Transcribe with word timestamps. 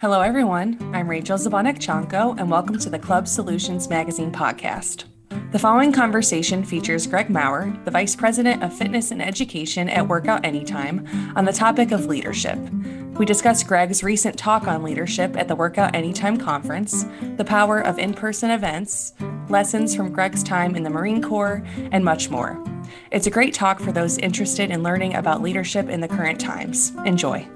Hello, 0.00 0.20
everyone. 0.20 0.78
I'm 0.94 1.10
Rachel 1.10 1.36
Zabonik 1.36 1.80
Chonko, 1.80 2.38
and 2.38 2.48
welcome 2.48 2.78
to 2.78 2.88
the 2.88 3.00
Club 3.00 3.26
Solutions 3.26 3.90
Magazine 3.90 4.30
podcast. 4.30 5.06
The 5.50 5.58
following 5.58 5.90
conversation 5.90 6.62
features 6.62 7.04
Greg 7.04 7.28
Maurer, 7.28 7.76
the 7.84 7.90
Vice 7.90 8.14
President 8.14 8.62
of 8.62 8.72
Fitness 8.72 9.10
and 9.10 9.20
Education 9.20 9.88
at 9.88 10.06
Workout 10.06 10.46
Anytime, 10.46 11.04
on 11.34 11.44
the 11.44 11.52
topic 11.52 11.90
of 11.90 12.06
leadership. 12.06 12.60
We 13.18 13.26
discuss 13.26 13.64
Greg's 13.64 14.04
recent 14.04 14.38
talk 14.38 14.68
on 14.68 14.84
leadership 14.84 15.36
at 15.36 15.48
the 15.48 15.56
Workout 15.56 15.96
Anytime 15.96 16.36
conference, 16.36 17.04
the 17.36 17.44
power 17.44 17.80
of 17.80 17.98
in 17.98 18.14
person 18.14 18.52
events, 18.52 19.14
lessons 19.48 19.96
from 19.96 20.12
Greg's 20.12 20.44
time 20.44 20.76
in 20.76 20.84
the 20.84 20.90
Marine 20.90 21.20
Corps, 21.20 21.64
and 21.90 22.04
much 22.04 22.30
more. 22.30 22.64
It's 23.10 23.26
a 23.26 23.32
great 23.32 23.52
talk 23.52 23.80
for 23.80 23.90
those 23.90 24.16
interested 24.18 24.70
in 24.70 24.84
learning 24.84 25.16
about 25.16 25.42
leadership 25.42 25.88
in 25.88 26.00
the 26.00 26.06
current 26.06 26.38
times. 26.38 26.92
Enjoy. 27.04 27.48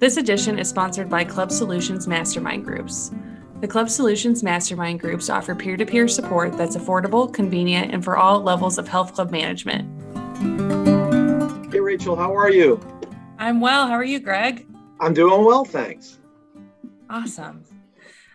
This 0.00 0.16
edition 0.16 0.58
is 0.58 0.68
sponsored 0.68 1.08
by 1.08 1.22
Club 1.22 1.52
Solutions 1.52 2.08
Mastermind 2.08 2.64
Groups. 2.64 3.12
The 3.60 3.68
Club 3.68 3.88
Solutions 3.88 4.42
Mastermind 4.42 4.98
Groups 4.98 5.30
offer 5.30 5.54
peer 5.54 5.76
to 5.76 5.86
peer 5.86 6.08
support 6.08 6.58
that's 6.58 6.76
affordable, 6.76 7.32
convenient, 7.32 7.92
and 7.92 8.02
for 8.02 8.16
all 8.16 8.40
levels 8.40 8.76
of 8.76 8.88
health 8.88 9.14
club 9.14 9.30
management. 9.30 9.88
Hey, 11.72 11.78
Rachel, 11.78 12.16
how 12.16 12.36
are 12.36 12.50
you? 12.50 12.80
I'm 13.38 13.60
well. 13.60 13.86
How 13.86 13.94
are 13.94 14.04
you, 14.04 14.18
Greg? 14.18 14.66
I'm 14.98 15.14
doing 15.14 15.44
well, 15.44 15.64
thanks. 15.64 16.18
Awesome. 17.08 17.62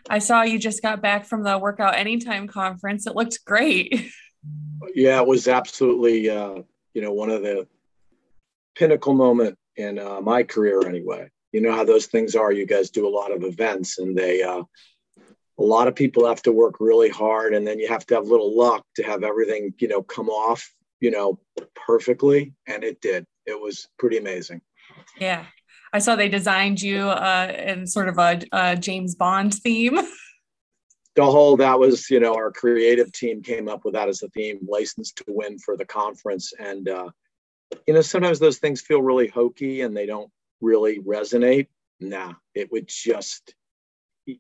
I 0.10 0.20
saw 0.20 0.44
you 0.44 0.60
just 0.60 0.82
got 0.82 1.02
back 1.02 1.26
from 1.26 1.44
the 1.44 1.58
Workout 1.58 1.96
Anytime 1.96 2.48
conference. 2.48 3.06
It 3.06 3.16
looked 3.16 3.44
great. 3.44 4.12
Yeah, 4.96 5.20
it 5.20 5.28
was 5.28 5.50
absolutely, 5.50 6.30
uh, 6.30 6.62
you 6.94 7.02
know, 7.02 7.12
one 7.12 7.30
of 7.30 7.44
the 7.44 7.68
pinnacle 8.76 9.14
moment 9.14 9.58
in 9.76 10.00
uh, 10.00 10.22
my 10.22 10.44
career, 10.44 10.88
anyway 10.88 11.30
you 11.52 11.62
know 11.62 11.72
how 11.72 11.84
those 11.84 12.08
things 12.08 12.36
are. 12.36 12.52
You 12.52 12.66
guys 12.66 12.90
do 12.90 13.08
a 13.08 13.10
lot 13.10 13.32
of 13.32 13.44
events, 13.44 14.00
and 14.00 14.18
they 14.18 14.42
uh, 14.42 14.64
a 15.60 15.64
lot 15.64 15.88
of 15.88 15.96
people 15.96 16.28
have 16.28 16.42
to 16.44 16.52
work 16.52 16.76
really 16.80 17.10
hard, 17.10 17.54
and 17.54 17.68
then 17.68 17.80
you 17.80 17.88
have 17.88 18.06
to 18.08 18.16
have 18.16 18.28
little 18.28 18.56
luck 18.58 18.86
to 18.96 19.04
have 19.04 19.24
everything 19.24 19.74
you 19.80 19.88
know 19.88 20.02
come 20.02 20.30
off 20.30 20.72
you 21.00 21.12
know 21.12 21.40
perfectly, 21.76 22.54
and 22.68 22.84
it 22.84 23.02
did. 23.02 23.26
It 23.46 23.60
was 23.60 23.88
pretty 23.98 24.18
amazing. 24.18 24.62
Yeah, 25.20 25.46
I 25.94 26.00
saw 26.00 26.16
they 26.16 26.30
designed 26.30 26.82
you 26.82 27.10
uh, 27.10 27.54
in 27.58 27.88
sort 27.88 28.10
of 28.10 28.18
a, 28.18 28.42
a 28.52 28.76
James 28.76 29.16
Bond 29.16 29.54
theme. 29.54 30.00
the 31.16 31.26
whole 31.26 31.58
that 31.58 31.80
was 31.80 32.10
you 32.10 32.20
know 32.20 32.36
our 32.36 32.52
creative 32.52 33.12
team 33.12 33.42
came 33.42 33.68
up 33.68 33.84
with 33.84 33.94
that 33.94 34.08
as 34.08 34.24
a 34.24 34.30
theme 34.30 34.60
license 34.68 35.12
to 35.12 35.24
win 35.28 35.58
for 35.60 35.76
the 35.76 35.86
conference 35.86 36.54
and 36.60 36.88
uh, 36.88 37.10
you 37.88 37.94
know 37.94 38.02
sometimes 38.02 38.40
those 38.40 38.60
things 38.60 38.82
feel 38.82 39.02
really 39.02 39.28
hokey 39.28 39.82
and 39.82 39.96
they 39.98 40.06
don't 40.06 40.32
really 40.62 41.00
resonate. 41.00 41.68
Nah, 42.00 42.34
it 42.56 42.72
would 42.72 42.88
just 42.88 43.54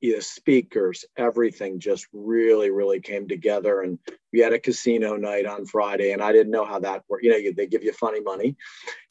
the 0.02 0.22
speakers, 0.22 1.06
everything 1.18 1.80
just 1.80 2.08
really, 2.14 2.70
really 2.70 3.00
came 3.00 3.28
together. 3.28 3.82
And 3.82 3.98
we 4.32 4.40
had 4.40 4.54
a 4.54 4.60
casino 4.60 5.16
night 5.16 5.46
on 5.46 5.66
Friday, 5.66 6.12
and 6.12 6.22
I 6.22 6.32
didn't 6.32 6.52
know 6.52 6.66
how 6.66 6.80
that 6.80 7.04
worked. 7.08 7.24
You 7.24 7.32
know, 7.32 7.52
they 7.56 7.68
give 7.68 7.84
you 7.84 7.94
funny 7.94 8.22
money, 8.22 8.56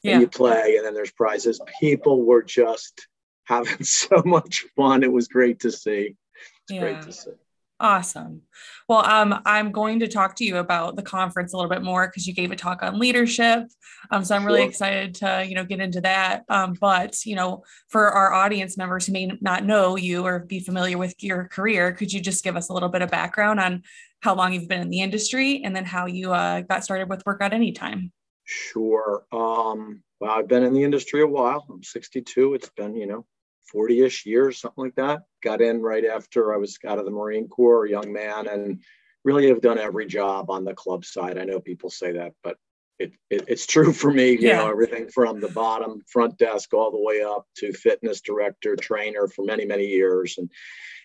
yeah. 0.03 0.13
and 0.13 0.21
you 0.21 0.27
play, 0.27 0.75
and 0.77 0.85
then 0.85 0.93
there's 0.93 1.11
prizes. 1.11 1.59
People 1.79 2.23
were 2.23 2.43
just 2.43 3.07
having 3.45 3.83
so 3.83 4.21
much 4.25 4.65
fun. 4.75 5.03
It 5.03 5.11
was 5.11 5.27
great 5.27 5.59
to 5.61 5.71
see. 5.71 6.15
It's 6.63 6.71
yeah. 6.71 6.81
great 6.81 7.01
to 7.01 7.11
see. 7.11 7.31
Awesome. 7.81 8.41
Well, 8.89 9.05
um, 9.05 9.41
I'm 9.45 9.71
going 9.71 9.99
to 10.01 10.07
talk 10.07 10.35
to 10.37 10.43
you 10.43 10.57
about 10.57 10.97
the 10.97 11.01
conference 11.01 11.53
a 11.53 11.57
little 11.57 11.69
bit 11.69 11.81
more 11.81 12.07
because 12.07 12.27
you 12.27 12.33
gave 12.33 12.51
a 12.51 12.55
talk 12.57 12.83
on 12.83 12.99
leadership. 12.99 13.69
Um, 14.11 14.25
so 14.25 14.35
I'm 14.35 14.45
really 14.45 14.63
excited 14.63 15.15
to, 15.15 15.45
you 15.47 15.55
know, 15.55 15.63
get 15.63 15.79
into 15.79 16.01
that. 16.01 16.43
Um, 16.49 16.73
but, 16.73 17.25
you 17.25 17.35
know, 17.35 17.63
for 17.87 18.09
our 18.09 18.33
audience 18.33 18.77
members 18.77 19.05
who 19.05 19.13
may 19.13 19.31
not 19.39 19.63
know 19.63 19.95
you 19.95 20.25
or 20.25 20.39
be 20.39 20.59
familiar 20.59 20.97
with 20.97 21.15
your 21.23 21.47
career, 21.47 21.93
could 21.93 22.11
you 22.11 22.19
just 22.19 22.43
give 22.43 22.57
us 22.57 22.67
a 22.67 22.73
little 22.73 22.89
bit 22.89 23.01
of 23.01 23.09
background 23.09 23.61
on 23.61 23.83
how 24.21 24.35
long 24.35 24.51
you've 24.51 24.67
been 24.67 24.81
in 24.81 24.89
the 24.89 24.99
industry 24.99 25.61
and 25.63 25.73
then 25.73 25.85
how 25.85 26.05
you 26.05 26.33
uh, 26.33 26.59
got 26.61 26.83
started 26.83 27.09
with 27.09 27.25
Workout 27.25 27.53
Anytime? 27.53 28.11
Sure. 28.43 29.23
Um, 29.31 30.03
well, 30.19 30.31
I've 30.31 30.49
been 30.49 30.63
in 30.63 30.73
the 30.73 30.83
industry 30.83 31.21
a 31.21 31.27
while. 31.27 31.65
I'm 31.69 31.83
62. 31.83 32.55
It's 32.55 32.69
been, 32.69 32.95
you 32.95 33.07
know, 33.07 33.25
40 33.71 34.01
ish 34.01 34.25
years, 34.25 34.59
something 34.59 34.83
like 34.83 34.95
that. 34.95 35.21
Got 35.41 35.61
in 35.61 35.81
right 35.81 36.05
after 36.05 36.53
I 36.53 36.57
was 36.57 36.77
out 36.85 36.99
of 36.99 37.05
the 37.05 37.11
Marine 37.11 37.47
Corps, 37.47 37.85
a 37.85 37.89
young 37.89 38.11
man, 38.11 38.47
and 38.47 38.81
really 39.23 39.47
have 39.47 39.61
done 39.61 39.77
every 39.77 40.05
job 40.05 40.49
on 40.49 40.65
the 40.65 40.73
club 40.73 41.05
side. 41.05 41.37
I 41.37 41.45
know 41.45 41.59
people 41.59 41.89
say 41.89 42.13
that, 42.13 42.33
but 42.43 42.57
it, 42.99 43.13
it 43.29 43.45
it's 43.47 43.65
true 43.65 43.93
for 43.93 44.11
me. 44.11 44.31
You 44.31 44.49
yeah. 44.49 44.57
know, 44.57 44.69
everything 44.69 45.09
from 45.09 45.39
the 45.39 45.49
bottom 45.49 46.01
front 46.07 46.37
desk 46.37 46.73
all 46.73 46.91
the 46.91 47.01
way 47.01 47.21
up 47.21 47.47
to 47.57 47.73
fitness 47.73 48.21
director, 48.21 48.75
trainer 48.75 49.27
for 49.27 49.45
many, 49.45 49.65
many 49.65 49.85
years. 49.85 50.37
And 50.37 50.49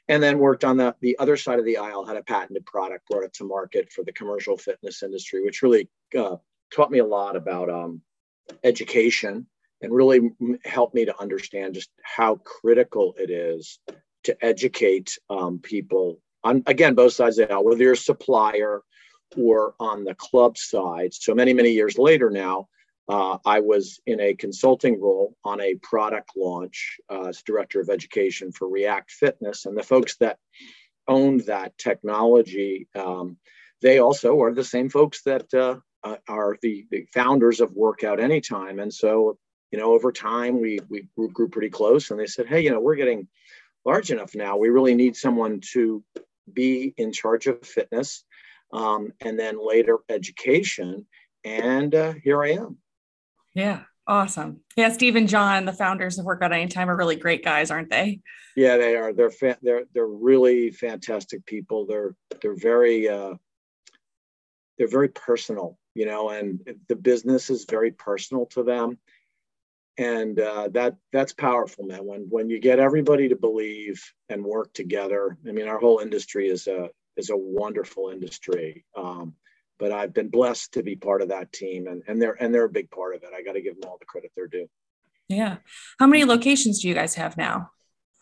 and 0.09 0.23
then 0.23 0.39
worked 0.39 0.65
on 0.65 0.77
the, 0.77 0.95
the 1.01 1.19
other 1.19 1.37
side 1.37 1.59
of 1.59 1.65
the 1.65 1.79
aisle, 1.79 2.05
had 2.05 2.17
a 2.17 2.23
patented 2.23 2.67
product, 2.67 3.09
brought 3.09 3.25
it 3.25 3.33
to 3.35 3.45
market 3.45 3.91
for 3.91 4.05
the 4.05 4.13
commercial 4.13 4.57
fitness 4.57 5.03
industry, 5.03 5.43
which 5.43 5.63
really 5.63 5.89
uh, 6.19 6.37
taught 6.75 6.91
me 6.91 6.99
a 6.99 7.07
lot 7.07 7.37
about 7.37 7.71
um, 7.71 8.03
education 8.63 9.47
and 9.81 9.93
really 9.93 10.31
helped 10.65 10.95
me 10.95 11.07
to 11.07 11.21
understand 11.21 11.75
just 11.75 11.91
how 12.03 12.37
critical 12.37 13.15
it 13.19 13.31
is 13.31 13.79
to 14.25 14.37
educate 14.45 15.19
um, 15.31 15.59
people 15.59 16.21
on 16.43 16.63
again 16.67 16.95
both 16.95 17.13
sides 17.13 17.39
of 17.39 17.49
the 17.49 17.55
aisle, 17.55 17.65
whether 17.65 17.83
you're 17.83 17.93
a 17.93 17.97
supplier 17.97 18.83
or 19.37 19.75
on 19.81 20.05
the 20.05 20.15
club 20.15 20.59
side. 20.59 21.15
So 21.15 21.35
many 21.35 21.55
many 21.55 21.71
years 21.71 21.99
later 21.99 22.31
now, 22.31 22.69
uh, 23.09 23.39
I 23.45 23.61
was 23.61 24.01
in 24.07 24.21
a 24.21 24.35
consulting 24.35 25.01
role 25.01 25.37
on 25.45 25.61
a 25.61 25.75
product 25.77 26.33
launch 26.37 26.99
uh, 27.11 27.29
as 27.29 27.43
director 27.43 27.81
of 27.81 27.91
education 27.91 28.53
for 28.53 28.69
React 28.69 29.11
Fitness, 29.11 29.67
and 29.67 29.77
the 29.77 29.83
folks 29.83 30.17
that 30.17 30.39
owned 31.09 31.41
that 31.43 31.77
technology. 31.79 32.89
Um, 32.95 33.37
they 33.83 33.99
also 33.99 34.41
are 34.41 34.55
the 34.55 34.65
same 34.65 34.89
folks 34.89 35.23
that 35.25 35.53
uh, 35.53 35.77
are 36.29 36.57
the, 36.63 36.87
the, 36.91 37.07
founders 37.13 37.61
of 37.61 37.75
Workout 37.75 38.21
Anytime. 38.21 38.79
And 38.79 38.93
so 38.93 39.37
you 39.75 39.81
know, 39.81 39.93
over 39.93 40.13
time 40.13 40.61
we 40.61 40.79
we 40.89 41.09
grew 41.33 41.49
pretty 41.49 41.69
close, 41.69 42.13
and 42.13 42.21
they 42.21 42.27
said, 42.27 42.47
hey, 42.47 42.61
you 42.61 42.71
know, 42.71 42.79
we're 42.79 42.95
getting 42.95 43.27
large 43.85 44.11
enough 44.11 44.35
now. 44.35 44.57
We 44.57 44.69
really 44.69 44.95
need 44.95 45.17
someone 45.17 45.61
to 45.73 46.03
be 46.53 46.95
in 46.97 47.13
charge 47.13 47.47
of 47.47 47.65
fitness, 47.67 48.25
um, 48.73 49.13
and 49.21 49.39
then 49.39 49.65
later 49.65 49.99
education. 50.09 51.07
And 51.45 51.95
uh, 51.95 52.15
here 52.23 52.43
I 52.43 52.53
am. 52.53 52.79
Yeah, 53.55 53.83
awesome. 54.07 54.61
Yeah, 54.77 54.91
Steve 54.91 55.17
and 55.17 55.29
John, 55.29 55.65
the 55.65 55.73
founders 55.73 56.19
of 56.19 56.25
Workout 56.25 56.53
Anytime, 56.53 56.91
are 56.91 56.97
really 56.97 57.17
great 57.17 57.45
guys, 57.45 57.71
aren't 57.71 57.91
they? 57.91 58.21
Yeah, 58.57 58.77
they 58.77 58.97
are. 58.97 59.13
They're 59.13 59.31
fa- 59.31 59.59
they're 59.63 59.85
they're 59.93 60.07
really 60.07 60.71
fantastic 60.71 61.45
people. 61.47 61.87
They're 61.87 62.15
they're 62.41 62.57
very 62.57 63.09
uh, 63.09 63.35
they're 64.79 64.89
very 64.89 65.09
personal, 65.09 65.79
you 65.95 66.07
know, 66.07 66.31
and 66.31 66.61
the 66.89 66.97
business 66.97 67.51
is 67.51 67.67
very 67.69 67.91
personal 67.91 68.47
to 68.47 68.63
them 68.63 68.99
and 69.97 70.39
uh, 70.41 70.69
that 70.73 70.97
that's 71.13 71.33
powerful 71.33 71.85
man. 71.85 72.05
When 72.05 72.27
when 72.29 72.51
you 72.51 72.59
get 72.59 72.79
everybody 72.79 73.29
to 73.29 73.37
believe 73.37 74.03
and 74.29 74.45
work 74.45 74.73
together 74.73 75.37
i 75.47 75.53
mean 75.53 75.69
our 75.69 75.79
whole 75.79 76.01
industry 76.01 76.49
is 76.49 76.67
a 76.67 76.91
is 77.17 77.31
a 77.31 77.37
wonderful 77.37 78.11
industry. 78.11 78.85
Um, 78.97 79.35
but 79.79 79.93
i've 79.93 80.15
been 80.15 80.29
blessed 80.29 80.73
to 80.75 80.83
be 80.83 80.97
part 80.97 81.23
of 81.23 81.29
that 81.29 81.53
team 81.53 81.87
and 81.87 82.03
and 82.07 82.21
they're 82.21 82.41
and 82.41 82.55
they're 82.55 82.65
a 82.65 82.69
big 82.69 82.91
part 82.91 83.15
of 83.15 83.23
it. 83.23 83.31
I 83.37 83.43
got 83.43 83.53
to 83.53 83.63
give 83.63 83.81
them 83.81 83.89
all 83.89 83.99
the 83.99 84.07
credit 84.07 84.33
they're 84.37 84.47
due. 84.47 84.69
Yeah. 85.29 85.57
How 85.99 86.07
many 86.07 86.25
locations 86.25 86.83
do 86.83 86.89
you 86.89 86.95
guys 86.95 87.15
have 87.15 87.37
now 87.37 87.71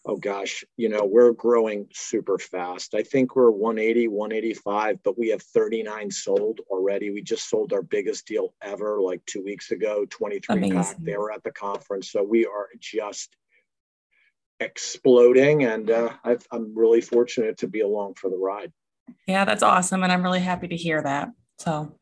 oh 0.04 0.16
gosh, 0.16 0.64
you 0.76 0.88
know, 0.88 1.04
we're 1.04 1.32
growing 1.32 1.86
super 1.92 2.38
fast. 2.38 2.94
I 2.94 3.02
think 3.02 3.36
we're 3.36 3.50
180, 3.50 4.08
185, 4.08 5.02
but 5.02 5.18
we 5.18 5.28
have 5.28 5.42
39 5.42 6.10
sold 6.10 6.60
already. 6.68 7.10
We 7.10 7.22
just 7.22 7.48
sold 7.48 7.72
our 7.72 7.82
biggest 7.82 8.26
deal 8.26 8.54
ever 8.62 9.00
like 9.00 9.24
two 9.26 9.42
weeks 9.44 9.70
ago, 9.70 10.04
23 10.10 10.56
Amazing. 10.56 10.76
pack. 10.76 10.96
They 10.98 11.16
were 11.16 11.32
at 11.32 11.44
the 11.44 11.52
conference. 11.52 12.10
So 12.10 12.22
we 12.22 12.46
are 12.46 12.68
just 12.80 13.36
exploding. 14.59 15.65
And 15.65 15.91
uh, 15.91 16.10
i 16.24 16.36
am 16.53 16.72
really 16.74 17.00
fortunate 17.00 17.59
to 17.59 17.68
be 17.68 17.80
along 17.80 18.15
for 18.15 18.28
the 18.28 18.38
ride. 18.38 18.72
Yeah, 19.27 19.44
that's 19.44 19.62
awesome. 19.62 20.03
And 20.03 20.12
I'm 20.12 20.22
really 20.22 20.41
happy 20.41 20.68
to 20.68 20.77
hear 20.77 21.03
that. 21.03 21.30
So, 21.59 21.97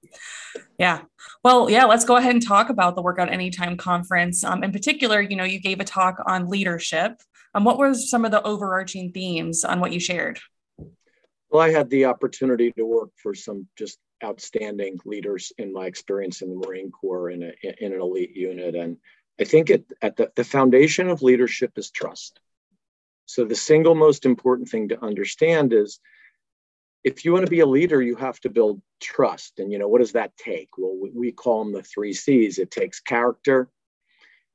yeah. 0.79 1.03
Well, 1.45 1.69
yeah, 1.69 1.85
let's 1.85 2.05
go 2.05 2.17
ahead 2.17 2.33
and 2.33 2.47
talk 2.47 2.71
about 2.71 2.97
the 2.97 3.03
Workout 3.03 3.31
Anytime 3.31 3.77
conference. 3.77 4.43
Um, 4.43 4.65
in 4.65 4.73
particular, 4.73 5.21
you 5.21 5.37
know, 5.37 5.45
you 5.45 5.61
gave 5.61 5.81
a 5.81 5.85
talk 5.85 6.17
on 6.27 6.49
leadership. 6.49 7.21
Um, 7.55 7.65
what 7.65 7.79
were 7.79 7.95
some 7.95 8.25
of 8.25 8.31
the 8.31 8.43
overarching 8.43 9.13
themes 9.13 9.65
on 9.65 9.81
what 9.81 9.93
you 9.93 10.01
shared? 10.01 10.39
Well, 11.51 11.63
I 11.63 11.71
had 11.71 11.91
the 11.91 12.05
opportunity 12.05 12.73
to 12.73 12.85
work 12.85 13.11
for 13.17 13.35
some 13.35 13.67
just 13.77 13.99
outstanding 14.23 14.99
leaders 15.05 15.53
in 15.59 15.73
my 15.73 15.87
experience 15.87 16.43
in 16.43 16.51
the 16.51 16.67
Marine 16.67 16.93
Corps 16.93 17.31
in, 17.31 17.43
a, 17.43 17.53
in 17.85 17.93
an 17.93 18.01
elite 18.01 18.37
unit. 18.37 18.77
And 18.77 18.99
I 19.41 19.45
think 19.45 19.71
it, 19.71 19.85
at 20.01 20.17
the, 20.17 20.31
the 20.37 20.45
foundation 20.45 21.09
of 21.09 21.23
leadership 21.23 21.73
is 21.77 21.91
trust. 21.91 22.39
So 23.27 23.45
the 23.45 23.57
single 23.57 23.95
most 23.95 24.27
important 24.27 24.69
thing 24.69 24.89
to 24.89 25.05
understand 25.05 25.73
is 25.73 25.99
if 27.03 27.25
you 27.25 27.33
want 27.33 27.47
to 27.47 27.51
be 27.51 27.61
a 27.61 27.67
leader, 27.67 28.03
you 28.03 28.17
have 28.17 28.39
to 28.41 28.51
build 28.51 28.83
trust. 29.01 29.59
And 29.59 29.73
you 29.73 29.79
know, 29.79 29.89
what 29.89 30.01
does 30.01 30.13
that 30.13 30.37
take? 30.37 30.69
Well, 30.77 30.97
we, 31.01 31.11
we 31.11 31.33
call 31.33 31.65
them 31.65 31.73
the 31.73 31.83
three 31.83 32.13
C's. 32.13 32.59
It 32.59 32.71
takes 32.71 33.01
character, 33.01 33.69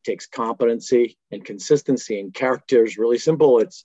takes 0.06 0.28
competency 0.28 1.18
and 1.31 1.44
consistency. 1.44 2.19
And 2.19 2.34
character 2.34 2.84
is 2.84 2.98
really 2.98 3.18
simple. 3.18 3.60
It's 3.60 3.84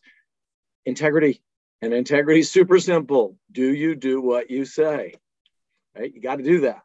integrity. 0.84 1.42
And 1.82 1.94
integrity 1.94 2.40
is 2.40 2.50
super 2.50 2.78
simple. 2.78 3.36
Do 3.50 3.72
you 3.74 3.94
do 3.94 4.20
what 4.20 4.50
you 4.50 4.64
say? 4.64 5.14
Right? 5.96 6.12
You 6.14 6.20
got 6.20 6.36
to 6.36 6.44
do 6.44 6.60
that. 6.62 6.82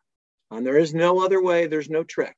And 0.51 0.65
there 0.65 0.77
is 0.77 0.93
no 0.93 1.23
other 1.23 1.41
way, 1.41 1.67
there's 1.67 1.89
no 1.89 2.03
trick. 2.03 2.37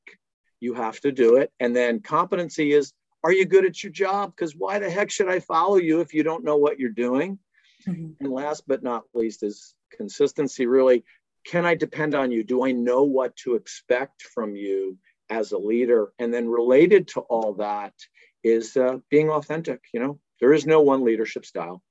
You 0.60 0.74
have 0.74 1.00
to 1.02 1.12
do 1.12 1.36
it. 1.38 1.52
And 1.60 1.76
then 1.76 2.00
competency 2.00 2.74
is 2.74 2.94
are 3.24 3.34
you 3.34 3.46
good 3.46 3.66
at 3.66 3.84
your 3.84 3.92
job? 3.92 4.34
Because 4.36 4.56
why 4.56 4.80
the 4.80 4.90
heck 4.90 5.12
should 5.12 5.28
I 5.28 5.40
follow 5.40 5.78
you 5.78 6.02
if 6.02 6.14
you 6.14 6.24
don't 6.24 6.44
know 6.44 6.58
what 6.58 6.80
you're 6.80 6.90
doing? 6.90 7.40
Mm-hmm. 7.88 8.24
And 8.24 8.32
last 8.32 8.64
but 8.68 8.84
not 8.84 9.04
least 9.14 9.44
is 9.44 9.76
consistency 9.92 10.66
really. 10.66 11.04
Can 11.46 11.66
I 11.66 11.76
depend 11.76 12.16
on 12.16 12.32
you? 12.32 12.44
Do 12.44 12.66
I 12.66 12.72
know 12.72 13.04
what 13.04 13.36
to 13.38 13.56
expect 13.56 14.22
from 14.22 14.56
you 14.56 14.98
as 15.30 15.52
a 15.52 15.58
leader? 15.58 16.12
And 16.20 16.34
then 16.34 16.50
related 16.50 17.10
to 17.10 17.22
all 17.22 17.54
that 17.56 17.94
is 18.44 18.78
uh, 18.78 18.98
being 19.10 19.30
authentic. 19.30 19.82
You 19.94 20.00
know, 20.00 20.20
there 20.40 20.54
is 20.54 20.66
no 20.66 20.82
one 20.82 21.04
leadership 21.04 21.46
style. 21.46 21.82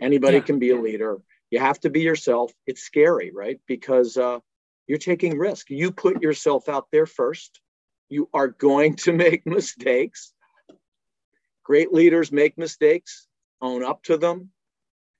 Anybody 0.00 0.38
yeah. 0.38 0.44
can 0.44 0.58
be 0.58 0.70
a 0.70 0.80
leader. 0.80 1.18
You 1.50 1.58
have 1.58 1.80
to 1.80 1.90
be 1.90 2.00
yourself. 2.00 2.52
It's 2.66 2.82
scary, 2.82 3.32
right? 3.34 3.60
Because 3.66 4.16
uh, 4.16 4.38
you're 4.86 4.98
taking 4.98 5.36
risk. 5.36 5.70
You 5.70 5.90
put 5.90 6.22
yourself 6.22 6.68
out 6.68 6.86
there 6.92 7.06
first. 7.06 7.60
You 8.08 8.28
are 8.32 8.48
going 8.48 8.96
to 8.96 9.12
make 9.24 9.46
mistakes. 9.46 10.32
Great 11.64 11.92
leaders 11.92 12.32
make 12.32 12.58
mistakes, 12.58 13.28
own 13.60 13.84
up 13.84 14.02
to 14.04 14.16
them, 14.16 14.50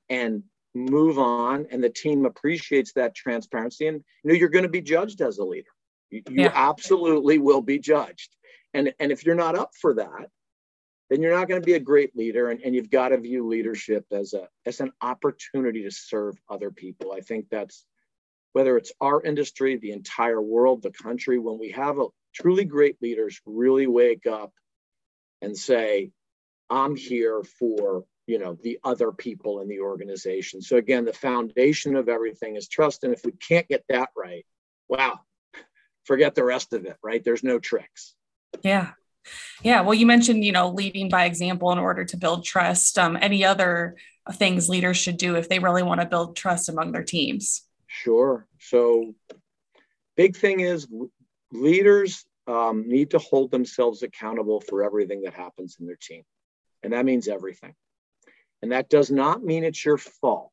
and 0.09 0.43
move 0.75 1.19
on. 1.19 1.67
And 1.71 1.83
the 1.83 1.91
team 1.91 2.25
appreciates 2.25 2.93
that 2.95 3.15
transparency. 3.15 3.87
And 3.87 4.03
you 4.25 4.33
know 4.33 4.35
you're 4.35 4.49
going 4.49 4.65
to 4.65 4.69
be 4.69 4.81
judged 4.81 5.21
as 5.21 5.39
a 5.39 5.45
leader. 5.45 5.71
You, 6.11 6.23
you 6.29 6.43
yeah. 6.43 6.53
absolutely 6.55 7.39
will 7.39 7.63
be 7.63 7.79
judged. 7.79 8.35
And, 8.75 8.93
and 8.99 9.11
if 9.11 9.25
you're 9.25 9.35
not 9.35 9.57
up 9.57 9.71
for 9.81 9.95
that, 9.95 10.29
then 11.11 11.21
you're 11.21 11.37
not 11.37 11.49
going 11.49 11.61
to 11.61 11.67
be 11.67 11.75
a 11.75 11.81
great 11.81 12.17
leader 12.17 12.49
and, 12.51 12.61
and 12.63 12.75
you've 12.75 12.91
got 12.91 13.09
to 13.09 13.19
view 13.19 13.47
leadership 13.47 14.07
as 14.13 14.33
a 14.33 14.49
as 14.65 14.81
an 14.81 14.93
opportunity 15.03 15.83
to 15.83 15.91
serve 15.91 16.37
other 16.49 16.71
people 16.71 17.13
i 17.13 17.21
think 17.21 17.47
that's 17.51 17.85
whether 18.53 18.77
it's 18.77 18.93
our 19.01 19.21
industry 19.23 19.77
the 19.77 19.91
entire 19.91 20.41
world 20.41 20.83
the 20.83 20.91
country 20.91 21.39
when 21.39 21.59
we 21.59 21.71
have 21.71 21.99
a 21.99 22.07
truly 22.35 22.65
great 22.65 22.97
leaders 23.03 23.41
really 23.45 23.87
wake 23.87 24.27
up 24.27 24.53
and 25.43 25.57
say 25.57 26.11
i'm 26.71 26.97
here 26.97 27.43
for 27.59 28.05
you 28.27 28.39
know 28.39 28.57
the 28.63 28.79
other 28.85 29.11
people 29.11 29.61
in 29.61 29.69
the 29.69 29.81
organization 29.81 30.63
so 30.63 30.77
again 30.77 31.05
the 31.05 31.13
foundation 31.13 31.97
of 31.97 32.09
everything 32.09 32.57
is 32.57 32.69
trust 32.69 33.05
and 33.05 33.13
if 33.13 33.25
we 33.25 33.33
can't 33.33 33.69
get 33.69 33.85
that 33.89 34.11
right 34.17 34.47
wow 34.89 35.19
forget 36.11 36.35
the 36.35 36.45
rest 36.45 36.73
of 36.73 36.85
it 36.87 36.97
right 37.05 37.23
there's 37.25 37.45
no 37.45 37.61
tricks 37.61 38.15
yeah 38.63 38.91
yeah, 39.63 39.83
well, 39.83 39.95
you 39.95 40.07
mentioned 40.07 40.45
you 40.45 40.53
know 40.53 40.71
leading 40.71 41.09
by 41.09 41.25
example 41.25 41.71
in 41.73 41.79
order 41.79 42.05
to 42.05 42.17
build 42.17 42.45
trust. 42.45 42.99
Um, 42.99 43.19
any 43.21 43.45
other 43.45 43.97
things 44.33 44.69
leaders 44.69 44.97
should 44.97 45.17
do 45.17 45.37
if 45.37 45.49
they 45.49 45.59
really 45.59 45.83
want 45.83 46.01
to 46.01 46.07
build 46.07 46.37
trust 46.37 46.69
among 46.69 46.93
their 46.93 47.05
teams? 47.05 47.63
Sure. 47.87 48.47
So, 48.59 49.15
big 50.17 50.37
thing 50.37 50.61
is 50.61 50.87
leaders 51.53 52.25
um, 52.47 52.89
need 52.89 53.11
to 53.11 53.19
hold 53.19 53.51
themselves 53.51 54.03
accountable 54.03 54.61
for 54.61 54.83
everything 54.83 55.23
that 55.23 55.35
happens 55.35 55.77
in 55.79 55.87
their 55.87 55.99
team, 56.01 56.23
and 56.83 56.93
that 56.93 57.05
means 57.05 57.29
everything. 57.29 57.75
And 58.63 58.73
that 58.73 58.91
does 58.91 59.11
not 59.11 59.43
mean 59.43 59.65
it's 59.65 59.85
your 59.85 59.99
fault. 59.99 60.53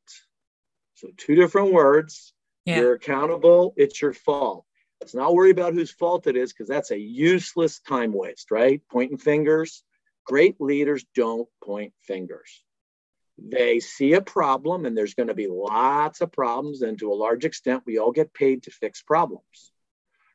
So, 0.96 1.10
two 1.18 1.36
different 1.36 1.74
words. 1.74 2.34
Yeah. 2.66 2.80
You're 2.80 2.94
accountable. 2.96 3.74
It's 3.78 4.02
your 4.02 4.14
fault. 4.14 4.66
Let's 5.02 5.14
not 5.14 5.34
worry 5.34 5.52
about 5.52 5.74
whose 5.74 5.92
fault 5.92 6.28
it 6.28 6.36
is 6.36 6.52
because 6.52 6.68
that's 6.68 6.92
a 6.92 7.00
useless 7.00 7.80
time 7.80 8.14
waste, 8.14 8.52
right? 8.52 8.82
Pointing 8.92 9.18
fingers. 9.18 9.84
Great 10.26 10.60
leaders 10.60 11.06
don't 11.16 11.48
point 11.64 11.94
fingers. 12.02 12.64
They 13.38 13.80
see 13.80 14.14
a 14.14 14.22
problem, 14.22 14.86
and 14.86 14.98
there's 14.98 15.14
going 15.14 15.28
to 15.28 15.36
be 15.36 15.48
lots 15.48 16.22
of 16.22 16.32
problems. 16.32 16.82
And 16.82 16.98
to 17.00 17.12
a 17.12 17.16
large 17.16 17.46
extent, 17.46 17.84
we 17.86 18.00
all 18.00 18.12
get 18.12 18.34
paid 18.34 18.64
to 18.64 18.72
fix 18.72 19.04
problems, 19.04 19.72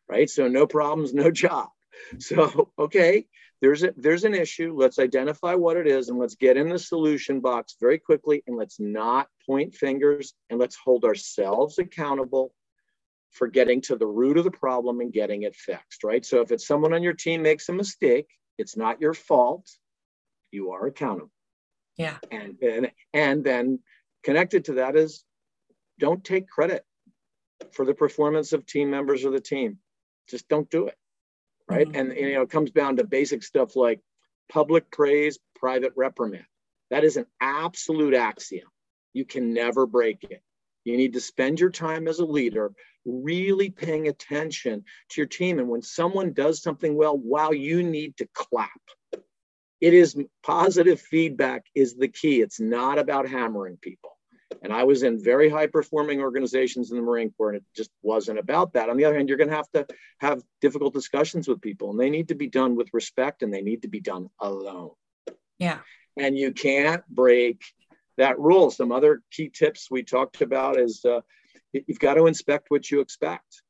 right? 0.09 0.31
So, 0.31 0.47
no 0.49 0.67
problems, 0.67 1.13
no 1.13 1.31
job. 1.31 1.69
So, 2.19 2.73
okay, 2.79 3.27
there's 3.61 3.85
a, 3.85 3.93
there's 3.97 4.25
an 4.25 4.35
issue. 4.35 4.75
Let's 4.75 4.99
identify 4.99 5.55
what 5.55 5.77
it 5.77 5.87
is 5.87 6.09
and 6.09 6.19
let's 6.19 6.35
get 6.35 6.57
in 6.57 6.69
the 6.69 6.79
solution 6.79 7.41
box 7.41 7.77
very 7.81 7.99
quickly 7.99 8.43
and 8.47 8.57
let's 8.57 8.81
not 8.81 9.29
point 9.47 9.75
fingers 9.75 10.35
and 10.51 10.59
let's 10.59 10.75
hold 10.75 11.05
ourselves 11.05 11.79
accountable 11.79 12.53
for 13.33 13.49
getting 13.49 13.81
to 13.81 13.97
the 13.97 14.07
root 14.07 14.37
of 14.37 14.45
the 14.45 14.51
problem 14.51 15.01
and 15.01 15.13
getting 15.13 15.43
it 15.43 15.57
fixed, 15.57 16.05
right? 16.05 16.25
So 16.25 16.41
if 16.41 16.53
it's 16.53 16.67
someone 16.67 16.93
on 16.93 17.03
your 17.03 17.15
team 17.15 17.43
makes 17.43 17.69
a 17.69 17.73
mistake, 17.73 18.29
it's 18.59 18.77
not 18.77 19.01
your 19.01 19.15
fault. 19.15 19.69
You 20.51 20.73
are 20.73 20.87
accountable. 20.87 21.31
Yeah. 21.97 22.19
And 22.31 22.57
and, 22.63 22.91
and 23.13 23.45
then 23.45 23.81
connected 24.23 24.67
to 24.67 24.75
that 24.75 24.97
is 24.97 25.25
don't 25.99 26.23
take 26.23 26.49
credit 26.49 26.85
for 27.73 27.85
the 27.85 27.95
performance 27.95 28.53
of 28.53 28.67
team 28.67 28.91
members 28.91 29.25
or 29.25 29.31
the 29.31 29.41
team. 29.41 29.79
Just 30.29 30.49
don't 30.49 30.71
do 30.71 30.89
it. 30.89 30.97
Right. 31.69 31.87
Mm-hmm. 31.87 31.97
And, 31.97 32.13
and 32.13 32.21
you 32.21 32.35
know, 32.35 32.43
it 32.43 32.51
comes 32.51 32.71
down 32.71 32.97
to 32.97 33.05
basic 33.05 33.43
stuff 33.43 33.77
like 33.77 34.01
public 34.51 34.91
praise, 34.91 35.39
private 35.57 35.93
reprimand. 35.97 36.45
That 36.91 37.05
is 37.05 37.17
an 37.17 37.27
absolute 37.41 38.15
axiom. 38.15 38.69
You 39.15 39.25
can 39.25 39.55
never 39.55 39.87
break 39.87 40.25
it. 40.25 40.43
You 40.85 40.97
need 40.97 41.15
to 41.15 41.21
spend 41.21 41.61
your 41.61 41.71
time 41.71 42.09
as 42.09 42.19
a 42.19 42.25
leader 42.27 42.73
really 43.05 43.71
paying 43.71 44.09
attention 44.09 44.85
to 45.11 45.21
your 45.21 45.27
team. 45.27 45.59
And 45.59 45.69
when 45.69 45.83
someone 45.83 46.33
does 46.33 46.63
something 46.63 46.95
well, 46.95 47.17
wow, 47.17 47.51
you 47.51 47.83
need 47.83 48.17
to 48.19 48.29
clap. 48.35 48.71
It 49.81 49.95
is 49.95 50.17
positive 50.45 51.01
feedback 51.01 51.67
is 51.75 51.97
the 51.97 52.09
key. 52.09 52.41
It's 52.41 52.61
not 52.61 52.99
about 52.99 53.29
hammering 53.29 53.79
people. 53.79 54.11
And 54.63 54.73
I 54.73 54.85
was 54.85 55.03
in 55.03 55.23
very 55.23 55.49
high 55.49 55.67
performing 55.67 56.21
organizations 56.21 56.91
in 56.91 56.97
the 56.97 57.03
Marine 57.03 57.33
Corps, 57.37 57.51
and 57.51 57.57
it 57.57 57.65
just 57.75 57.91
wasn't 58.03 58.39
about 58.39 58.75
that. 58.75 58.91
On 58.91 58.97
the 58.97 59.05
other 59.05 59.17
hand, 59.17 59.29
you're 59.29 59.39
going 59.39 59.51
to 59.51 59.57
have 59.57 59.71
to 59.73 59.87
have 60.21 60.43
difficult 60.61 60.95
discussions 60.95 61.49
with 61.49 61.61
people, 61.61 61.91
and 61.91 61.99
they 61.99 62.11
need 62.11 62.29
to 62.29 62.35
be 62.35 62.49
done 62.49 62.77
with 62.77 62.89
respect 62.93 63.43
and 63.43 63.53
they 63.53 63.63
need 63.63 63.83
to 63.83 63.89
be 63.89 64.01
done 64.01 64.29
alone. 64.41 64.91
Yeah. 65.59 65.79
And 66.17 66.37
you 66.37 66.53
can't 66.53 67.05
break 67.09 67.63
that 68.19 68.39
rule. 68.39 68.71
Some 68.71 68.93
other 68.93 69.23
key 69.31 69.49
tips 69.49 69.91
we 69.91 70.03
talked 70.03 70.43
about 70.43 70.79
is 70.79 71.05
uh, 71.05 71.21
you've 71.73 71.99
got 71.99 72.15
to 72.15 72.27
inspect 72.27 72.67
what 72.69 72.91
you 72.91 73.01
expect. 73.01 73.63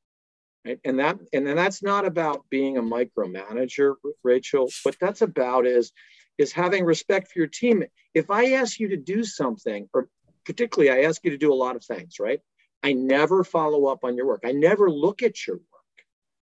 Right? 0.65 0.79
And 0.85 0.99
that 0.99 1.19
and 1.33 1.47
then 1.47 1.57
that's 1.57 1.83
not 1.83 2.07
about 2.07 2.45
being 2.51 2.77
a 2.77 2.83
micromanager, 2.83 3.95
Rachel. 4.23 4.71
What 4.85 4.97
that's 5.01 5.23
about 5.23 5.67
is 5.67 5.93
is 6.39 6.53
having 6.53 6.85
respect 6.85 7.31
for 7.31 7.39
your 7.39 7.49
team. 7.49 7.85
If 8.15 8.31
I 8.31 8.53
ask 8.53 8.79
you 8.79 8.89
to 8.89 8.97
do 8.97 9.25
something, 9.25 9.89
or 9.93 10.09
particularly 10.45 10.91
I 10.91 11.09
ask 11.09 11.25
you 11.25 11.31
to 11.31 11.39
do 11.39 11.53
a 11.53 11.55
lot 11.55 11.77
of 11.77 11.85
things, 11.85 12.17
right? 12.21 12.41
I 12.83 12.93
never 12.93 13.45
follow 13.45 13.87
up 13.87 14.05
on 14.05 14.17
your 14.17 14.27
work. 14.27 14.43
I 14.45 14.53
never 14.53 14.91
look 14.91 15.23
at 15.23 15.47
your 15.47 15.57
work. 15.57 16.07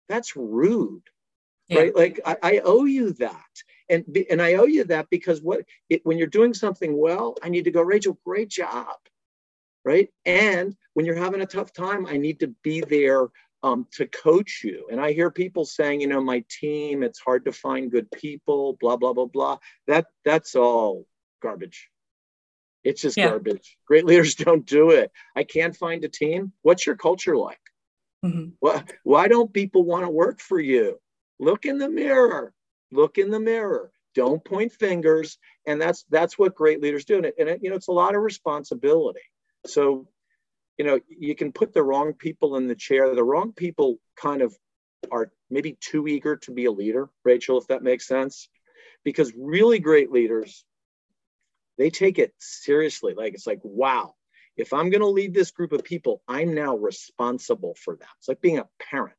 That's 0.10 0.36
rude. 0.36 1.04
Yeah. 1.68 1.80
Right? 1.80 1.96
Like 1.96 2.20
I, 2.26 2.38
I 2.44 2.62
owe 2.64 2.86
you 2.86 3.14
that 3.14 3.64
and 3.90 4.18
and 4.30 4.42
I 4.42 4.56
owe 4.56 4.66
you 4.66 4.84
that 4.86 5.10
because 5.10 5.42
what 5.42 5.62
it, 5.90 6.02
when 6.04 6.18
you're 6.18 6.28
doing 6.28 6.54
something 6.54 6.98
well, 6.98 7.36
I 7.44 7.50
need 7.50 7.66
to 7.66 7.72
go, 7.72 7.82
Rachel, 7.82 8.18
great 8.26 8.50
job, 8.50 8.96
right? 9.86 10.10
And 10.26 10.76
when 10.94 11.06
you're 11.06 11.16
having 11.16 11.42
a 11.42 11.46
tough 11.46 11.74
time, 11.74 12.06
I 12.06 12.18
need 12.18 12.40
to 12.42 12.48
be 12.64 12.82
there 12.82 13.28
um, 13.64 13.88
to 13.94 14.06
coach 14.08 14.62
you. 14.64 14.88
And 14.92 15.00
I 15.00 15.14
hear 15.14 15.32
people 15.32 15.66
saying, 15.66 16.02
you 16.02 16.08
know, 16.08 16.22
my 16.22 16.44
team, 16.50 17.04
it's 17.04 17.20
hard 17.20 17.46
to 17.46 17.52
find 17.52 17.92
good 17.92 18.12
people, 18.12 18.78
blah 18.80 18.98
blah 18.98 19.14
blah 19.14 19.26
blah. 19.26 19.58
That 19.88 20.08
that's 20.26 20.56
all 20.56 21.06
garbage. 21.42 21.90
It's 22.84 23.02
just 23.02 23.18
yeah. 23.18 23.30
garbage. 23.30 23.78
Great 23.88 24.06
leaders 24.06 24.36
don't 24.36 24.66
do 24.66 24.92
it. 24.92 25.12
I 25.36 25.44
can't 25.44 25.76
find 25.76 26.04
a 26.04 26.10
team. 26.10 26.52
What's 26.62 26.86
your 26.86 26.98
culture 26.98 27.38
like? 27.38 27.60
Mm-hmm. 28.26 28.50
Why, 28.60 28.84
why 29.04 29.28
don't 29.28 29.54
people 29.54 29.84
want 29.84 30.06
to 30.06 30.10
work 30.10 30.40
for 30.42 30.60
you? 30.60 31.00
Look 31.40 31.66
in 31.66 31.78
the 31.78 31.90
mirror 31.90 32.54
look 32.94 33.18
in 33.18 33.30
the 33.30 33.40
mirror 33.40 33.92
don't 34.16 34.46
point 34.46 34.72
fingers 34.72 35.38
and 35.66 35.82
that's 35.82 36.06
that's 36.10 36.38
what 36.38 36.56
great 36.56 36.82
leaders 36.82 37.06
do 37.06 37.18
and, 37.18 37.26
it, 37.26 37.36
and 37.40 37.50
it, 37.50 37.60
you 37.62 37.70
know 37.70 37.76
it's 37.76 37.88
a 37.88 37.92
lot 37.92 38.16
of 38.16 38.22
responsibility 38.22 39.20
so 39.66 40.08
you 40.78 40.86
know 40.86 41.00
you 41.08 41.36
can 41.36 41.52
put 41.52 41.74
the 41.74 41.84
wrong 41.84 42.14
people 42.14 42.56
in 42.56 42.68
the 42.68 42.76
chair. 42.76 43.14
The 43.14 43.24
wrong 43.24 43.54
people 43.54 44.00
kind 44.16 44.42
of 44.42 44.56
are 45.12 45.32
maybe 45.50 45.78
too 45.80 46.08
eager 46.08 46.38
to 46.38 46.52
be 46.52 46.66
a 46.66 46.72
leader 46.72 47.10
rachel 47.24 47.58
if 47.58 47.68
that 47.68 47.84
makes 47.84 48.08
sense. 48.08 48.50
Because 49.04 49.34
really 49.38 49.80
great 49.80 50.12
leaders 50.12 50.64
they 51.78 51.90
take 51.90 52.20
it 52.20 52.34
seriously. 52.40 53.14
Like 53.14 53.34
it's 53.34 53.48
like 53.48 53.60
wow 53.64 54.16
if 54.56 54.72
i'm 54.72 54.92
going 54.92 55.02
to 55.02 55.08
lead 55.08 55.34
this 55.34 55.50
group 55.50 55.74
of 55.74 55.84
people 55.84 56.22
i'm 56.28 56.54
now 56.54 56.78
responsible 56.78 57.76
for 57.84 57.96
them 57.96 58.08
it's 58.20 58.28
like 58.28 58.40
being 58.40 58.60
a 58.60 58.70
parent 58.80 59.18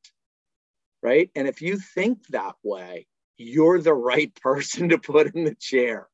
right? 1.05 1.31
And 1.37 1.47
if 1.47 1.61
you 1.63 1.79
think 1.79 2.27
that 2.29 2.55
way 2.65 3.07
you're 3.37 3.81
the 3.81 3.95
right 3.95 4.35
person 4.43 4.89
to 4.89 4.99
put 4.99 5.37
in 5.37 5.45
the 5.45 5.55
chair 5.55 6.09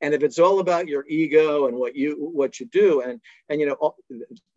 and 0.00 0.14
if 0.14 0.22
it's 0.22 0.38
all 0.38 0.60
about 0.60 0.88
your 0.88 1.04
ego 1.08 1.66
and 1.66 1.76
what 1.76 1.96
you 1.96 2.30
what 2.32 2.60
you 2.60 2.66
do 2.66 3.00
and 3.00 3.20
and 3.48 3.60
you 3.60 3.66
know 3.66 3.74
all, 3.74 3.96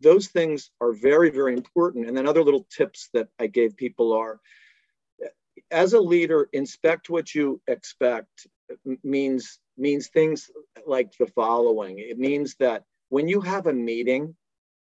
those 0.00 0.28
things 0.28 0.70
are 0.80 0.92
very 0.92 1.30
very 1.30 1.54
important 1.54 2.06
and 2.06 2.16
then 2.16 2.28
other 2.28 2.42
little 2.42 2.66
tips 2.70 3.08
that 3.14 3.28
i 3.38 3.46
gave 3.46 3.76
people 3.76 4.12
are 4.12 4.40
as 5.70 5.92
a 5.92 6.00
leader 6.00 6.48
inspect 6.52 7.10
what 7.10 7.34
you 7.34 7.60
expect 7.66 8.46
means 9.02 9.58
means 9.76 10.08
things 10.08 10.50
like 10.86 11.12
the 11.18 11.26
following. 11.26 11.98
It 11.98 12.18
means 12.18 12.54
that 12.60 12.84
when 13.08 13.28
you 13.28 13.40
have 13.40 13.66
a 13.66 13.72
meeting, 13.72 14.36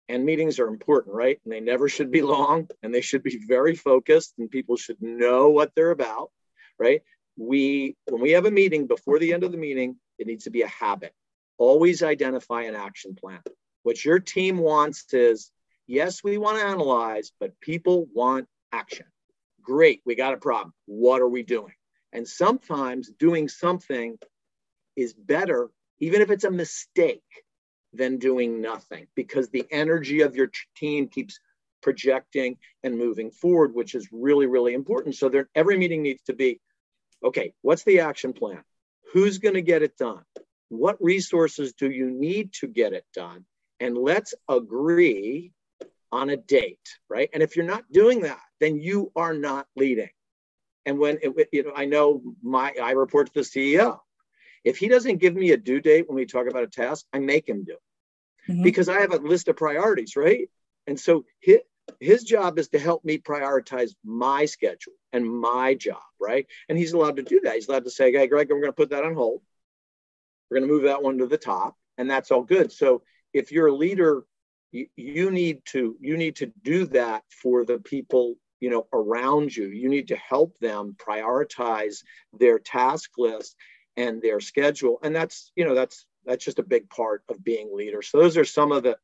and 0.08 0.24
meetings 0.24 0.60
are 0.60 0.68
important, 0.68 1.16
right? 1.16 1.40
And 1.42 1.52
they 1.52 1.58
never 1.58 1.88
should 1.88 2.12
be 2.12 2.22
long, 2.22 2.68
and 2.82 2.94
they 2.94 3.00
should 3.00 3.24
be 3.24 3.40
very 3.48 3.74
focused, 3.74 4.34
and 4.38 4.48
people 4.48 4.76
should 4.76 5.02
know 5.02 5.50
what 5.50 5.72
they're 5.74 5.90
about, 5.90 6.30
right? 6.78 7.02
We 7.36 7.96
when 8.08 8.22
we 8.22 8.30
have 8.32 8.46
a 8.46 8.50
meeting 8.50 8.86
before 8.86 9.18
the 9.18 9.32
end 9.32 9.42
of 9.42 9.52
the 9.52 9.58
meeting, 9.58 9.96
it 10.18 10.26
needs 10.26 10.44
to 10.44 10.50
be 10.50 10.62
a 10.62 10.68
habit. 10.68 11.12
Always 11.58 12.02
identify 12.02 12.62
an 12.62 12.74
action 12.74 13.14
plan. 13.14 13.40
What 13.82 14.04
your 14.04 14.18
team 14.18 14.58
wants 14.58 15.12
is 15.12 15.50
yes, 15.86 16.22
we 16.22 16.38
want 16.38 16.58
to 16.58 16.66
analyze, 16.66 17.32
but 17.38 17.60
people 17.60 18.06
want 18.14 18.46
action. 18.72 19.06
Great, 19.62 20.02
we 20.04 20.14
got 20.14 20.34
a 20.34 20.38
problem. 20.38 20.72
What 20.86 21.22
are 21.22 21.28
we 21.28 21.42
doing? 21.42 21.74
And 22.12 22.26
sometimes 22.26 23.10
doing 23.18 23.48
something 23.48 24.18
is 24.96 25.12
better, 25.12 25.70
even 25.98 26.20
if 26.20 26.30
it's 26.30 26.44
a 26.44 26.50
mistake, 26.50 27.22
than 27.92 28.18
doing 28.18 28.60
nothing 28.60 29.06
because 29.14 29.48
the 29.48 29.64
energy 29.70 30.20
of 30.20 30.36
your 30.36 30.50
team 30.76 31.08
keeps 31.08 31.40
projecting 31.82 32.58
and 32.82 32.98
moving 32.98 33.30
forward, 33.30 33.74
which 33.74 33.94
is 33.94 34.08
really, 34.12 34.46
really 34.46 34.74
important. 34.74 35.14
So 35.14 35.30
every 35.54 35.78
meeting 35.78 36.02
needs 36.02 36.22
to 36.24 36.34
be 36.34 36.60
okay, 37.24 37.54
what's 37.62 37.84
the 37.84 38.00
action 38.00 38.32
plan? 38.32 38.62
Who's 39.12 39.38
going 39.38 39.54
to 39.54 39.62
get 39.62 39.82
it 39.82 39.96
done? 39.96 40.22
What 40.68 41.02
resources 41.02 41.72
do 41.72 41.90
you 41.90 42.10
need 42.10 42.52
to 42.54 42.66
get 42.66 42.92
it 42.92 43.04
done? 43.14 43.44
And 43.78 43.96
let's 43.96 44.34
agree 44.48 45.52
on 46.10 46.30
a 46.30 46.36
date, 46.36 46.98
right? 47.08 47.28
And 47.32 47.42
if 47.42 47.56
you're 47.56 47.66
not 47.66 47.84
doing 47.92 48.20
that, 48.22 48.40
then 48.60 48.80
you 48.80 49.12
are 49.14 49.34
not 49.34 49.66
leading. 49.76 50.10
And 50.84 50.98
when 50.98 51.18
it, 51.20 51.48
you 51.52 51.64
know, 51.64 51.72
I 51.74 51.84
know 51.84 52.22
my 52.42 52.72
I 52.82 52.92
report 52.92 53.26
to 53.26 53.32
the 53.34 53.40
CEO. 53.40 53.98
If 54.64 54.78
he 54.78 54.88
doesn't 54.88 55.18
give 55.18 55.34
me 55.34 55.50
a 55.50 55.56
due 55.56 55.80
date 55.80 56.08
when 56.08 56.16
we 56.16 56.26
talk 56.26 56.48
about 56.48 56.64
a 56.64 56.68
task, 56.68 57.06
I 57.12 57.18
make 57.18 57.48
him 57.48 57.64
do 57.64 57.72
it 57.72 58.52
mm-hmm. 58.52 58.62
because 58.62 58.88
I 58.88 59.00
have 59.00 59.12
a 59.12 59.18
list 59.18 59.48
of 59.48 59.56
priorities, 59.56 60.16
right? 60.16 60.48
And 60.86 60.98
so 60.98 61.24
his, 61.40 61.58
his 62.00 62.24
job 62.24 62.58
is 62.58 62.68
to 62.68 62.78
help 62.78 63.04
me 63.04 63.18
prioritize 63.18 63.94
my 64.04 64.44
schedule 64.44 64.94
and 65.12 65.28
my 65.28 65.74
job, 65.74 66.02
right? 66.20 66.46
And 66.68 66.76
he's 66.76 66.92
allowed 66.92 67.16
to 67.16 67.22
do 67.22 67.40
that. 67.44 67.54
He's 67.54 67.68
allowed 67.68 67.84
to 67.84 67.90
say, 67.90 68.12
"Hey, 68.12 68.26
Greg, 68.26 68.50
we're 68.50 68.60
going 68.60 68.72
to 68.72 68.76
put 68.76 68.90
that 68.90 69.04
on 69.04 69.14
hold. 69.14 69.42
We're 70.50 70.58
going 70.58 70.68
to 70.68 70.74
move 70.74 70.84
that 70.84 71.02
one 71.02 71.18
to 71.18 71.26
the 71.26 71.38
top, 71.38 71.76
and 71.98 72.10
that's 72.10 72.30
all 72.30 72.42
good." 72.42 72.72
So 72.72 73.02
if 73.32 73.52
you're 73.52 73.68
a 73.68 73.74
leader, 73.74 74.24
you, 74.72 74.86
you 74.96 75.30
need 75.30 75.64
to 75.66 75.96
you 76.00 76.16
need 76.16 76.36
to 76.36 76.52
do 76.62 76.86
that 76.86 77.22
for 77.30 77.64
the 77.64 77.78
people 77.78 78.36
you 78.60 78.70
know 78.70 78.86
around 78.92 79.54
you 79.54 79.68
you 79.68 79.88
need 79.88 80.08
to 80.08 80.16
help 80.16 80.58
them 80.58 80.96
prioritize 80.98 82.02
their 82.32 82.58
task 82.58 83.10
list 83.18 83.54
and 83.96 84.20
their 84.20 84.40
schedule 84.40 84.98
and 85.02 85.14
that's 85.14 85.52
you 85.56 85.64
know 85.64 85.74
that's 85.74 86.06
that's 86.24 86.44
just 86.44 86.58
a 86.58 86.64
big 86.64 86.88
part 86.90 87.22
of 87.28 87.42
being 87.44 87.74
leader 87.74 88.02
so 88.02 88.18
those 88.18 88.36
are 88.36 88.44
some 88.44 88.72
of 88.72 88.82
the 88.82 88.96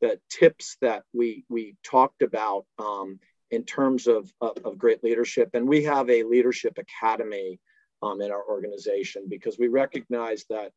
the 0.00 0.18
tips 0.30 0.76
that 0.80 1.02
we 1.12 1.44
we 1.48 1.76
talked 1.82 2.22
about 2.22 2.64
um, 2.78 3.18
in 3.50 3.64
terms 3.64 4.06
of, 4.06 4.32
of, 4.40 4.56
of 4.64 4.78
great 4.78 5.02
leadership 5.04 5.50
and 5.54 5.68
we 5.68 5.84
have 5.84 6.10
a 6.10 6.24
leadership 6.24 6.78
academy 6.78 7.60
um, 8.02 8.20
in 8.20 8.30
our 8.30 8.44
organization 8.48 9.24
because 9.28 9.58
we 9.58 9.68
recognize 9.68 10.44
that 10.50 10.72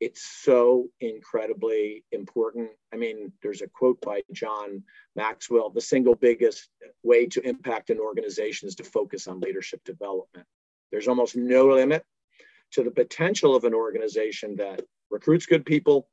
it's 0.00 0.26
so 0.44 0.88
incredibly 1.00 2.04
important. 2.12 2.68
I 2.92 2.96
mean, 2.96 3.32
there's 3.42 3.62
a 3.62 3.68
quote 3.68 4.00
by 4.02 4.22
John 4.32 4.82
Maxwell 5.14 5.70
the 5.70 5.80
single 5.80 6.14
biggest 6.14 6.68
way 7.02 7.26
to 7.26 7.40
impact 7.40 7.90
an 7.90 7.98
organization 7.98 8.68
is 8.68 8.74
to 8.76 8.84
focus 8.84 9.26
on 9.26 9.40
leadership 9.40 9.80
development. 9.84 10.46
There's 10.92 11.08
almost 11.08 11.36
no 11.36 11.68
limit 11.68 12.04
to 12.72 12.82
the 12.82 12.90
potential 12.90 13.56
of 13.56 13.64
an 13.64 13.74
organization 13.74 14.56
that 14.56 14.82
recruits 15.10 15.46
good 15.46 15.64
people, 15.64 16.08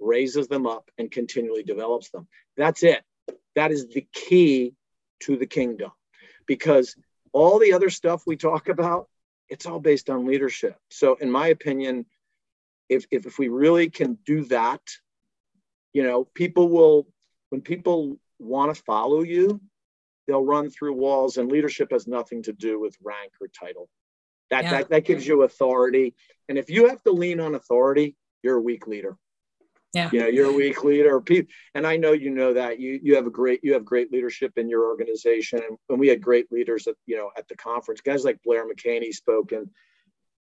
raises 0.00 0.48
them 0.48 0.66
up, 0.66 0.90
and 0.98 1.10
continually 1.10 1.62
develops 1.62 2.10
them. 2.10 2.26
That's 2.56 2.82
it. 2.82 3.02
That 3.54 3.72
is 3.72 3.88
the 3.88 4.06
key 4.12 4.74
to 5.20 5.36
the 5.36 5.46
kingdom 5.46 5.90
because 6.46 6.96
all 7.32 7.58
the 7.58 7.72
other 7.72 7.90
stuff 7.90 8.22
we 8.26 8.36
talk 8.36 8.68
about, 8.68 9.08
it's 9.48 9.66
all 9.66 9.80
based 9.80 10.10
on 10.10 10.26
leadership. 10.26 10.76
So, 10.90 11.14
in 11.16 11.30
my 11.30 11.48
opinion, 11.48 12.06
if, 12.88 13.06
if, 13.10 13.26
if 13.26 13.38
we 13.38 13.48
really 13.48 13.90
can 13.90 14.18
do 14.24 14.44
that, 14.46 14.80
you 15.92 16.02
know, 16.02 16.24
people 16.24 16.68
will, 16.68 17.06
when 17.50 17.60
people 17.60 18.18
want 18.38 18.74
to 18.74 18.82
follow 18.82 19.22
you, 19.22 19.60
they'll 20.26 20.44
run 20.44 20.70
through 20.70 20.92
walls 20.94 21.36
and 21.36 21.50
leadership 21.50 21.88
has 21.90 22.06
nothing 22.06 22.42
to 22.42 22.52
do 22.52 22.78
with 22.78 22.96
rank 23.02 23.32
or 23.40 23.48
title. 23.48 23.88
That, 24.50 24.64
yeah. 24.64 24.70
that, 24.70 24.90
that 24.90 25.04
gives 25.04 25.26
you 25.26 25.42
authority. 25.42 26.14
And 26.48 26.58
if 26.58 26.70
you 26.70 26.88
have 26.88 27.02
to 27.04 27.10
lean 27.10 27.40
on 27.40 27.54
authority, 27.54 28.16
you're 28.42 28.56
a 28.56 28.60
weak 28.60 28.86
leader. 28.86 29.16
Yeah. 29.94 30.10
Know, 30.12 30.26
you're 30.26 30.50
a 30.50 30.52
weak 30.52 30.84
leader. 30.84 31.22
And 31.74 31.86
I 31.86 31.96
know 31.96 32.12
you 32.12 32.30
know 32.30 32.52
that 32.54 32.78
you 32.78 33.00
you 33.02 33.16
have 33.16 33.26
a 33.26 33.30
great 33.30 33.60
you 33.62 33.72
have 33.72 33.84
great 33.84 34.12
leadership 34.12 34.52
in 34.56 34.68
your 34.68 34.86
organization. 34.86 35.60
And 35.88 35.98
we 35.98 36.08
had 36.08 36.20
great 36.20 36.52
leaders 36.52 36.86
at 36.86 36.94
you 37.06 37.16
know 37.16 37.30
at 37.36 37.48
the 37.48 37.56
conference, 37.56 38.00
guys 38.00 38.24
like 38.24 38.42
Blair 38.44 38.66
McHaney 38.68 39.12
spoke 39.12 39.52
and 39.52 39.68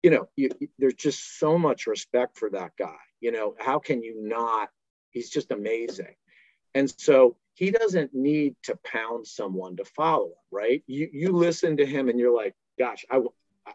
you 0.03 0.09
know, 0.09 0.27
you, 0.35 0.49
there's 0.77 0.93
just 0.93 1.39
so 1.39 1.57
much 1.57 1.87
respect 1.87 2.37
for 2.37 2.49
that 2.49 2.73
guy. 2.77 2.97
You 3.21 3.31
know, 3.31 3.55
how 3.57 3.79
can 3.79 4.03
you 4.03 4.15
not? 4.17 4.69
He's 5.11 5.29
just 5.29 5.51
amazing. 5.51 6.15
And 6.75 6.93
so 6.97 7.37
he 7.53 7.71
doesn't 7.71 8.13
need 8.13 8.55
to 8.63 8.77
pound 8.83 9.25
someone 9.25 9.77
to 9.77 9.85
follow 9.85 10.25
him, 10.25 10.33
right? 10.51 10.83
You 10.87 11.09
you 11.11 11.31
listen 11.31 11.77
to 11.77 11.85
him 11.85 12.09
and 12.09 12.19
you're 12.19 12.35
like, 12.35 12.53
gosh, 12.77 13.05
I, 13.09 13.21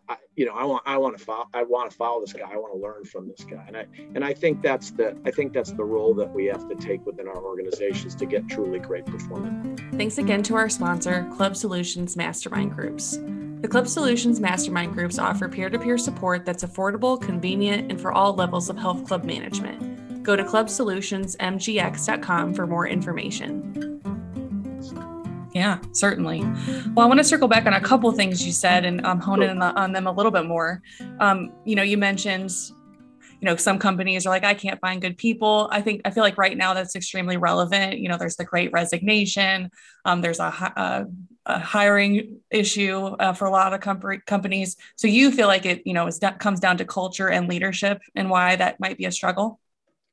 I 0.08 0.16
you 0.36 0.46
know, 0.46 0.54
I 0.54 0.64
want 0.64 0.82
I 0.86 0.96
want 0.98 1.18
to 1.18 1.24
follow 1.24 1.48
I 1.52 1.64
want 1.64 1.90
to 1.90 1.96
follow 1.96 2.20
this 2.20 2.32
guy. 2.32 2.48
I 2.50 2.56
want 2.56 2.72
to 2.72 2.78
learn 2.78 3.04
from 3.04 3.28
this 3.28 3.44
guy. 3.44 3.64
And 3.66 3.76
I 3.76 3.86
and 4.14 4.24
I 4.24 4.32
think 4.32 4.62
that's 4.62 4.92
the 4.92 5.16
I 5.24 5.30
think 5.30 5.52
that's 5.52 5.72
the 5.72 5.84
role 5.84 6.14
that 6.14 6.32
we 6.32 6.46
have 6.46 6.68
to 6.68 6.74
take 6.76 7.04
within 7.04 7.26
our 7.26 7.42
organizations 7.42 8.14
to 8.16 8.26
get 8.26 8.48
truly 8.48 8.78
great 8.78 9.06
performance. 9.06 9.80
Thanks 9.96 10.18
again 10.18 10.42
to 10.44 10.54
our 10.54 10.68
sponsor, 10.68 11.28
Club 11.36 11.56
Solutions 11.56 12.16
Mastermind 12.16 12.72
Groups. 12.72 13.18
The 13.60 13.68
Club 13.68 13.88
Solutions 13.88 14.38
Mastermind 14.38 14.92
groups 14.92 15.18
offer 15.18 15.48
peer 15.48 15.68
to 15.68 15.80
peer 15.80 15.98
support 15.98 16.46
that's 16.46 16.62
affordable, 16.62 17.20
convenient, 17.20 17.90
and 17.90 18.00
for 18.00 18.12
all 18.12 18.32
levels 18.32 18.70
of 18.70 18.78
health 18.78 19.04
club 19.04 19.24
management. 19.24 20.22
Go 20.22 20.36
to 20.36 20.44
clubsolutionsmgx.com 20.44 22.54
for 22.54 22.68
more 22.68 22.86
information. 22.86 23.97
Yeah, 25.54 25.78
certainly. 25.92 26.40
Well, 26.94 27.04
I 27.04 27.06
want 27.06 27.18
to 27.18 27.24
circle 27.24 27.48
back 27.48 27.66
on 27.66 27.72
a 27.72 27.80
couple 27.80 28.10
things 28.12 28.44
you 28.46 28.52
said 28.52 28.84
and 28.84 29.04
um, 29.06 29.20
hone 29.20 29.42
in 29.42 29.62
on 29.62 29.92
them 29.92 30.06
a 30.06 30.12
little 30.12 30.32
bit 30.32 30.44
more. 30.44 30.82
Um, 31.20 31.52
you 31.64 31.74
know, 31.74 31.82
you 31.82 31.96
mentioned 31.96 32.50
you 33.40 33.46
know 33.46 33.56
some 33.56 33.78
companies 33.78 34.26
are 34.26 34.30
like 34.30 34.44
i 34.44 34.54
can't 34.54 34.80
find 34.80 35.00
good 35.00 35.16
people. 35.16 35.68
I 35.70 35.80
think 35.80 36.02
i 36.04 36.10
feel 36.10 36.22
like 36.22 36.38
right 36.38 36.56
now 36.56 36.74
that's 36.74 36.96
extremely 36.96 37.36
relevant. 37.36 37.98
You 37.98 38.08
know 38.08 38.16
there's 38.16 38.36
the 38.36 38.44
great 38.44 38.72
resignation. 38.72 39.70
Um, 40.04 40.20
there's 40.20 40.40
a, 40.40 40.44
a, 40.44 41.06
a, 41.46 41.58
hiring 41.58 42.40
issue 42.50 42.96
uh, 42.98 43.32
for 43.32 43.46
a 43.46 43.50
lot 43.50 43.72
of 43.72 43.80
com- 43.80 44.22
companies. 44.26 44.76
So 44.96 45.06
you 45.06 45.30
feel 45.30 45.46
like 45.46 45.66
it 45.66 45.82
you 45.86 45.94
know 45.94 46.06
is 46.06 46.20
comes 46.40 46.60
down 46.60 46.78
to 46.78 46.84
culture 46.84 47.28
and 47.28 47.48
leadership 47.48 48.00
and 48.14 48.28
why 48.28 48.56
that 48.56 48.80
might 48.80 48.98
be 48.98 49.04
a 49.04 49.12
struggle? 49.12 49.60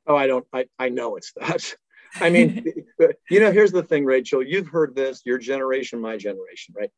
Oh 0.08 0.16
i 0.16 0.28
don't 0.28 0.46
i, 0.54 0.66
I 0.78 0.90
know 0.90 1.16
it's 1.16 1.34
that 1.34 1.76
I 2.16 2.30
mean, 2.30 2.66
you 3.30 3.40
know, 3.40 3.52
here's 3.52 3.72
the 3.72 3.84
thing, 3.84 4.06
Rachel. 4.06 4.44
You've 4.44 4.68
heard 4.68 4.96
this, 4.96 5.22
your 5.26 5.38
generation, 5.38 6.00
my 6.00 6.18
generation, 6.18 6.74
right? 6.78 6.92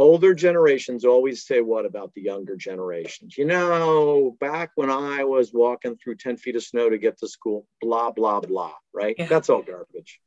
older 0.00 0.32
generations 0.32 1.04
always 1.04 1.46
say 1.46 1.60
what 1.60 1.84
about 1.84 2.10
the 2.14 2.22
younger 2.22 2.56
generations 2.56 3.36
you 3.36 3.44
know 3.44 4.34
back 4.40 4.70
when 4.74 4.90
i 4.90 5.22
was 5.24 5.52
walking 5.52 5.94
through 5.96 6.14
10 6.14 6.38
feet 6.38 6.56
of 6.56 6.62
snow 6.62 6.88
to 6.88 6.96
get 6.96 7.18
to 7.18 7.28
school 7.28 7.66
blah 7.82 8.10
blah 8.10 8.40
blah 8.40 8.72
right 8.94 9.14
yeah. 9.18 9.26
that's 9.26 9.50
all 9.50 9.60
garbage 9.60 10.18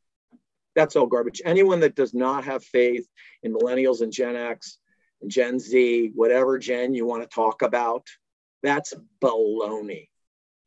that's 0.75 0.95
all 0.95 1.07
garbage 1.07 1.41
anyone 1.43 1.79
that 1.79 1.95
does 1.95 2.13
not 2.13 2.45
have 2.45 2.63
faith 2.63 3.07
in 3.41 3.51
millennials 3.51 4.01
and 4.01 4.13
gen 4.13 4.35
x 4.35 4.77
and 5.21 5.31
gen 5.31 5.59
z 5.59 6.12
whatever 6.13 6.59
gen 6.59 6.93
you 6.93 7.07
want 7.07 7.23
to 7.23 7.35
talk 7.35 7.63
about 7.63 8.05
that's 8.62 8.93
baloney 9.23 10.07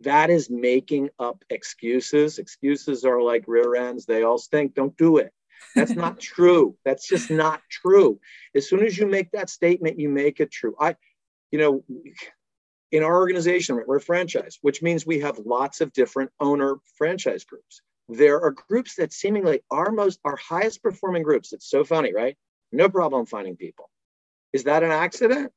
that 0.00 0.30
is 0.30 0.50
making 0.50 1.08
up 1.18 1.44
excuses 1.50 2.38
excuses 2.38 3.04
are 3.04 3.22
like 3.22 3.44
rear 3.46 3.74
ends 3.74 4.06
they 4.06 4.22
all 4.22 4.38
stink 4.38 4.74
don't 4.74 4.96
do 4.96 5.16
it 5.18 5.32
that's 5.74 5.92
not 5.92 6.20
true. 6.34 6.76
That's 6.84 7.06
just 7.06 7.30
not 7.30 7.60
true. 7.70 8.20
As 8.54 8.68
soon 8.68 8.84
as 8.84 8.96
you 8.96 9.06
make 9.06 9.30
that 9.32 9.50
statement, 9.50 9.98
you 9.98 10.08
make 10.08 10.40
it 10.40 10.50
true. 10.50 10.74
I, 10.80 10.96
you 11.50 11.58
know, 11.58 11.84
in 12.92 13.02
our 13.02 13.16
organization, 13.16 13.80
we're 13.86 13.96
a 13.96 14.00
franchise, 14.00 14.58
which 14.62 14.82
means 14.82 15.06
we 15.06 15.20
have 15.20 15.38
lots 15.38 15.80
of 15.80 15.92
different 15.92 16.30
owner 16.40 16.76
franchise 16.96 17.44
groups. 17.44 17.82
There 18.08 18.40
are 18.40 18.52
groups 18.52 18.96
that 18.96 19.12
seemingly 19.12 19.60
are 19.70 19.90
most 19.90 20.20
our 20.24 20.36
highest 20.36 20.82
performing 20.82 21.22
groups. 21.22 21.52
It's 21.52 21.68
so 21.68 21.84
funny, 21.84 22.12
right? 22.14 22.36
No 22.72 22.88
problem 22.88 23.26
finding 23.26 23.56
people. 23.56 23.90
Is 24.52 24.64
that 24.64 24.82
an 24.82 24.92
accident? 24.92 25.52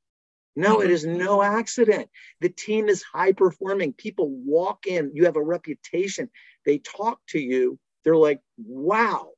No, 0.56 0.82
it 0.82 0.92
is 0.92 1.06
no 1.06 1.42
accident. 1.42 2.10
The 2.42 2.50
team 2.50 2.90
is 2.90 3.04
high 3.04 3.32
performing. 3.32 3.94
People 3.94 4.30
walk 4.30 4.88
in, 4.88 5.12
you 5.14 5.26
have 5.26 5.38
a 5.38 5.44
reputation. 5.44 6.30
They 6.66 6.80
talk 6.80 7.20
to 7.30 7.40
you. 7.40 7.80
They're 8.04 8.16
like, 8.16 8.42
wow, 8.58 9.30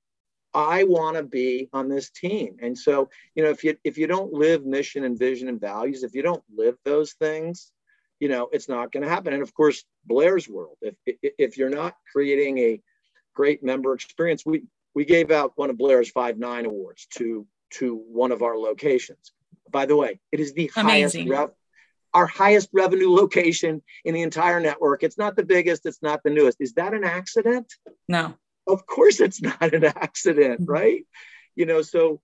I 0.53 0.83
want 0.83 1.17
to 1.17 1.23
be 1.23 1.69
on 1.73 1.89
this 1.89 2.09
team. 2.09 2.57
And 2.61 2.77
so, 2.77 3.09
you 3.35 3.43
know, 3.43 3.49
if 3.49 3.63
you 3.63 3.77
if 3.83 3.97
you 3.97 4.07
don't 4.07 4.33
live 4.33 4.65
mission 4.65 5.03
and 5.03 5.17
vision 5.17 5.47
and 5.47 5.59
values, 5.59 6.03
if 6.03 6.13
you 6.13 6.21
don't 6.21 6.43
live 6.55 6.75
those 6.83 7.13
things, 7.13 7.71
you 8.19 8.27
know, 8.27 8.49
it's 8.51 8.69
not 8.69 8.91
going 8.91 9.03
to 9.03 9.09
happen. 9.09 9.33
And 9.33 9.41
of 9.41 9.53
course, 9.53 9.83
Blair's 10.05 10.49
World. 10.49 10.77
If 10.81 10.95
if 11.05 11.57
you're 11.57 11.69
not 11.69 11.95
creating 12.11 12.57
a 12.59 12.81
great 13.33 13.63
member 13.63 13.93
experience, 13.93 14.45
we 14.45 14.63
we 14.93 15.05
gave 15.05 15.31
out 15.31 15.53
one 15.55 15.69
of 15.69 15.77
Blair's 15.77 16.09
five 16.09 16.37
nine 16.37 16.65
awards 16.65 17.07
to 17.17 17.47
to 17.71 17.95
one 17.95 18.31
of 18.31 18.41
our 18.41 18.57
locations. 18.57 19.31
By 19.69 19.85
the 19.85 19.95
way, 19.95 20.19
it 20.31 20.39
is 20.39 20.53
the 20.53 20.71
Amazing. 20.75 21.27
highest 21.27 21.29
rev, 21.29 21.49
our 22.13 22.27
highest 22.27 22.69
revenue 22.73 23.09
location 23.09 23.81
in 24.03 24.13
the 24.13 24.21
entire 24.21 24.59
network. 24.59 25.03
It's 25.03 25.17
not 25.17 25.35
the 25.35 25.45
biggest, 25.45 25.85
it's 25.85 26.01
not 26.01 26.21
the 26.23 26.29
newest. 26.29 26.59
Is 26.59 26.73
that 26.73 26.93
an 26.93 27.03
accident? 27.03 27.71
No. 28.07 28.33
Of 28.67 28.85
course 28.85 29.19
it's 29.19 29.41
not 29.41 29.73
an 29.73 29.85
accident, 29.85 30.61
mm-hmm. 30.61 30.71
right? 30.71 31.05
You 31.55 31.65
know, 31.65 31.81
so 31.81 32.21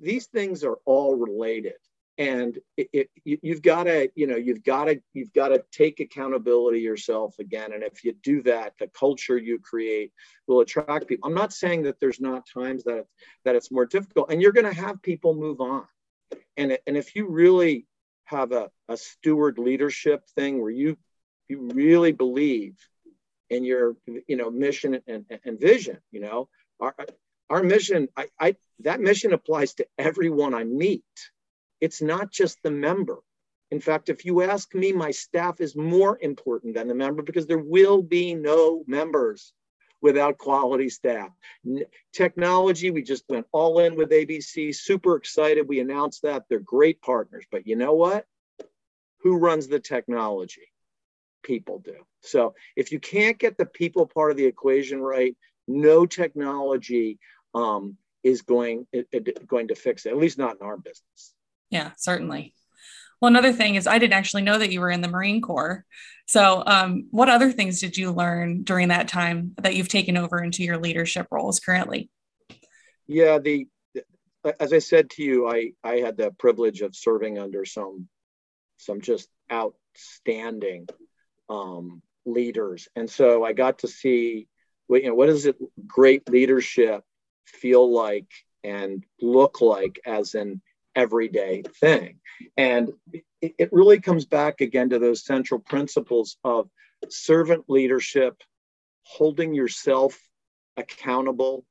these 0.00 0.26
things 0.26 0.64
are 0.64 0.78
all 0.84 1.16
related 1.16 1.74
and 2.16 2.58
it, 2.76 2.88
it, 2.92 3.10
you've 3.24 3.62
got 3.62 3.84
to 3.84 4.08
you 4.14 4.26
know 4.26 4.36
you've 4.36 4.62
got 4.62 4.84
to 4.84 5.00
you've 5.12 5.32
got 5.32 5.48
to 5.48 5.62
take 5.72 5.98
accountability 5.98 6.80
yourself 6.80 7.34
again 7.40 7.72
and 7.72 7.82
if 7.82 8.04
you 8.04 8.14
do 8.22 8.42
that 8.42 8.72
the 8.78 8.86
culture 8.88 9.36
you 9.36 9.58
create 9.58 10.12
will 10.46 10.60
attract 10.60 11.08
people 11.08 11.28
i'm 11.28 11.34
not 11.34 11.52
saying 11.52 11.82
that 11.82 11.98
there's 11.98 12.20
not 12.20 12.46
times 12.46 12.84
that 12.84 13.04
that 13.44 13.56
it's 13.56 13.72
more 13.72 13.86
difficult 13.86 14.30
and 14.30 14.40
you're 14.40 14.52
going 14.52 14.72
to 14.72 14.80
have 14.80 15.02
people 15.02 15.34
move 15.34 15.60
on 15.60 15.84
and 16.56 16.78
and 16.86 16.96
if 16.96 17.14
you 17.16 17.28
really 17.28 17.86
have 18.24 18.52
a, 18.52 18.70
a 18.88 18.96
steward 18.96 19.58
leadership 19.58 20.24
thing 20.34 20.60
where 20.60 20.70
you 20.70 20.96
you 21.48 21.70
really 21.74 22.12
believe 22.12 22.76
in 23.50 23.64
your 23.64 23.96
you 24.26 24.36
know 24.36 24.50
mission 24.50 25.00
and, 25.06 25.24
and 25.44 25.60
vision 25.60 25.98
you 26.10 26.20
know 26.20 26.48
our 26.80 26.94
our 27.50 27.62
mission 27.62 28.08
I, 28.16 28.28
I 28.40 28.56
that 28.80 29.00
mission 29.00 29.32
applies 29.32 29.74
to 29.74 29.86
everyone 29.98 30.54
i 30.54 30.64
meet 30.64 31.04
it's 31.84 32.00
not 32.00 32.30
just 32.30 32.62
the 32.62 32.70
member. 32.70 33.18
In 33.70 33.78
fact, 33.78 34.08
if 34.08 34.24
you 34.24 34.40
ask 34.40 34.74
me, 34.74 34.92
my 34.92 35.10
staff 35.10 35.60
is 35.60 35.76
more 35.76 36.18
important 36.18 36.74
than 36.74 36.88
the 36.88 36.94
member 36.94 37.22
because 37.22 37.46
there 37.46 37.58
will 37.58 38.00
be 38.00 38.34
no 38.34 38.84
members 38.86 39.52
without 40.04 40.36
quality 40.36 40.90
staff. 40.90 41.30
technology, 42.12 42.90
we 42.90 43.02
just 43.02 43.24
went 43.26 43.46
all 43.52 43.78
in 43.78 43.96
with 43.96 44.10
ABC, 44.10 44.74
super 44.76 45.16
excited. 45.16 45.66
We 45.66 45.80
announced 45.80 46.20
that. 46.24 46.44
They're 46.46 46.60
great 46.60 47.00
partners. 47.00 47.46
But 47.50 47.66
you 47.66 47.74
know 47.74 47.94
what? 47.94 48.26
Who 49.20 49.38
runs 49.38 49.66
the 49.66 49.80
technology? 49.80 50.68
People 51.42 51.78
do. 51.78 51.96
So 52.20 52.54
if 52.76 52.92
you 52.92 53.00
can't 53.00 53.38
get 53.38 53.56
the 53.56 53.64
people 53.64 54.04
part 54.04 54.30
of 54.30 54.36
the 54.36 54.44
equation 54.44 55.00
right, 55.00 55.34
no 55.66 56.04
technology 56.04 57.18
um, 57.54 57.96
is 58.22 58.42
going, 58.42 58.86
it, 58.92 59.08
it, 59.10 59.46
going 59.46 59.68
to 59.68 59.74
fix 59.74 60.04
it, 60.04 60.10
at 60.10 60.18
least 60.18 60.36
not 60.36 60.58
in 60.60 60.66
our 60.66 60.76
business. 60.76 61.32
Yeah, 61.70 61.92
certainly. 61.96 62.52
Well, 63.24 63.30
another 63.30 63.54
thing 63.54 63.76
is 63.76 63.86
I 63.86 63.98
didn't 63.98 64.12
actually 64.12 64.42
know 64.42 64.58
that 64.58 64.70
you 64.70 64.82
were 64.82 64.90
in 64.90 65.00
the 65.00 65.08
Marine 65.08 65.40
Corps. 65.40 65.86
So, 66.26 66.62
um, 66.66 67.06
what 67.10 67.30
other 67.30 67.50
things 67.50 67.80
did 67.80 67.96
you 67.96 68.12
learn 68.12 68.64
during 68.64 68.88
that 68.88 69.08
time 69.08 69.54
that 69.62 69.74
you've 69.74 69.88
taken 69.88 70.18
over 70.18 70.44
into 70.44 70.62
your 70.62 70.76
leadership 70.76 71.28
roles 71.30 71.58
currently? 71.58 72.10
Yeah, 73.06 73.38
the 73.38 73.66
as 74.60 74.74
I 74.74 74.78
said 74.78 75.08
to 75.12 75.22
you, 75.22 75.48
I 75.48 75.72
I 75.82 76.00
had 76.00 76.18
the 76.18 76.32
privilege 76.32 76.82
of 76.82 76.94
serving 76.94 77.38
under 77.38 77.64
some 77.64 78.08
some 78.76 79.00
just 79.00 79.30
outstanding 79.50 80.86
um, 81.48 82.02
leaders, 82.26 82.88
and 82.94 83.08
so 83.08 83.42
I 83.42 83.54
got 83.54 83.78
to 83.78 83.88
see 83.88 84.48
what 84.86 85.02
you 85.02 85.08
know 85.08 85.14
what 85.14 85.28
does 85.28 85.46
it 85.46 85.56
great 85.86 86.28
leadership 86.28 87.02
feel 87.46 87.90
like 87.90 88.30
and 88.62 89.02
look 89.18 89.62
like 89.62 89.98
as 90.04 90.34
an 90.34 90.60
everyday 90.94 91.62
thing. 91.80 92.20
And 92.56 92.92
it, 93.12 93.54
it 93.58 93.68
really 93.72 94.00
comes 94.00 94.24
back 94.24 94.60
again 94.60 94.90
to 94.90 94.98
those 94.98 95.24
central 95.24 95.60
principles 95.60 96.36
of 96.44 96.68
servant 97.08 97.64
leadership, 97.68 98.42
holding 99.02 99.54
yourself 99.54 100.18
accountable, 100.76 101.64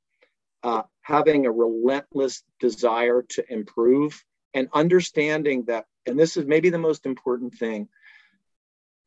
uh, 0.63 0.83
having 1.01 1.45
a 1.45 1.51
relentless 1.51 2.43
desire 2.59 3.23
to 3.29 3.43
improve, 3.51 4.23
and 4.53 4.69
understanding 4.73 5.65
that, 5.65 5.85
and 6.05 6.17
this 6.19 6.37
is 6.37 6.45
maybe 6.45 6.69
the 6.69 6.77
most 6.77 7.05
important 7.05 7.55
thing 7.55 7.89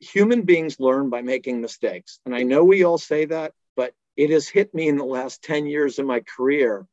human 0.00 0.42
beings 0.42 0.78
learn 0.78 1.10
by 1.10 1.22
making 1.22 1.60
mistakes. 1.60 2.20
And 2.26 2.34
I 2.34 2.42
know 2.42 2.64
we 2.64 2.84
all 2.84 2.98
say 2.98 3.24
that, 3.26 3.52
but 3.76 3.94
it 4.16 4.30
has 4.30 4.48
hit 4.48 4.74
me 4.74 4.88
in 4.88 4.96
the 4.96 5.04
last 5.04 5.42
10 5.42 5.66
years 5.66 5.98
of 5.98 6.06
my 6.06 6.20
career 6.20 6.86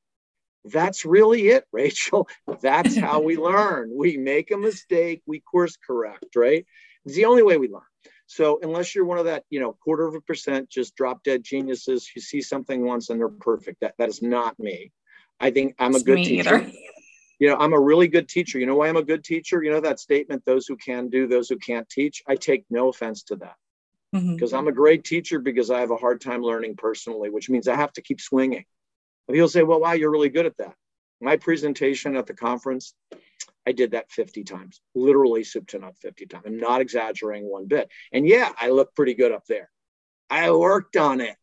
that's 0.65 1.05
really 1.05 1.49
it, 1.49 1.65
Rachel. 1.71 2.27
That's 2.61 2.97
how 2.97 3.21
we 3.21 3.37
learn. 3.37 3.91
We 3.95 4.17
make 4.17 4.51
a 4.51 4.57
mistake, 4.57 5.21
we 5.25 5.39
course 5.39 5.77
correct, 5.77 6.35
right? 6.35 6.65
It's 7.05 7.15
the 7.15 7.25
only 7.25 7.43
way 7.43 7.57
we 7.57 7.69
learn. 7.69 7.81
So 8.25 8.59
unless 8.61 8.95
you're 8.95 9.05
one 9.05 9.19
of 9.19 9.25
that, 9.25 9.43
you 9.49 9.59
know, 9.59 9.73
quarter 9.73 10.07
of 10.07 10.15
a 10.15 10.21
percent 10.21 10.69
just 10.69 10.95
drop 10.95 11.23
dead 11.23 11.43
geniuses 11.43 12.07
who 12.07 12.21
see 12.21 12.41
something 12.41 12.85
once 12.85 13.09
and 13.09 13.19
they're 13.19 13.29
perfect. 13.29 13.81
That 13.81 13.95
that 13.97 14.09
is 14.09 14.21
not 14.21 14.57
me. 14.59 14.91
I 15.39 15.51
think 15.51 15.75
I'm 15.77 15.93
a 15.93 15.97
it's 15.97 16.03
good 16.03 16.17
teacher. 16.17 16.55
Either. 16.55 16.71
You 17.39 17.49
know, 17.49 17.57
I'm 17.57 17.73
a 17.73 17.79
really 17.79 18.07
good 18.07 18.29
teacher. 18.29 18.57
You 18.59 18.65
know 18.65 18.75
why 18.75 18.87
I'm 18.87 18.95
a 18.95 19.03
good 19.03 19.23
teacher? 19.23 19.61
You 19.61 19.71
know 19.71 19.81
that 19.81 19.99
statement, 19.99 20.43
those 20.45 20.65
who 20.65 20.77
can 20.77 21.09
do, 21.09 21.27
those 21.27 21.49
who 21.49 21.57
can't 21.57 21.89
teach. 21.89 22.23
I 22.27 22.35
take 22.35 22.65
no 22.69 22.89
offense 22.89 23.23
to 23.23 23.35
that. 23.37 23.55
Because 24.11 24.51
mm-hmm. 24.51 24.55
I'm 24.55 24.67
a 24.67 24.71
great 24.71 25.03
teacher 25.03 25.39
because 25.39 25.71
I 25.71 25.79
have 25.79 25.91
a 25.91 25.97
hard 25.97 26.21
time 26.21 26.41
learning 26.41 26.75
personally, 26.77 27.29
which 27.29 27.49
means 27.49 27.67
I 27.67 27.75
have 27.75 27.91
to 27.93 28.01
keep 28.01 28.21
swinging. 28.21 28.65
And 29.27 29.35
people 29.35 29.47
say, 29.47 29.63
well, 29.63 29.79
wow, 29.79 29.93
you're 29.93 30.11
really 30.11 30.29
good 30.29 30.45
at 30.45 30.57
that. 30.57 30.75
My 31.21 31.37
presentation 31.37 32.15
at 32.15 32.25
the 32.25 32.33
conference, 32.33 32.93
I 33.65 33.71
did 33.71 33.91
that 33.91 34.11
50 34.11 34.43
times, 34.43 34.81
literally 34.93 35.43
soup 35.43 35.67
to 35.67 35.79
nut 35.79 35.95
50 36.01 36.25
times. 36.25 36.43
I'm 36.45 36.59
not 36.59 36.81
exaggerating 36.81 37.49
one 37.49 37.67
bit. 37.67 37.89
And 38.11 38.27
yeah, 38.27 38.51
I 38.59 38.69
look 38.69 38.93
pretty 38.95 39.13
good 39.13 39.31
up 39.31 39.45
there. 39.47 39.69
I 40.29 40.51
worked 40.51 40.97
on 40.97 41.21
it. 41.21 41.37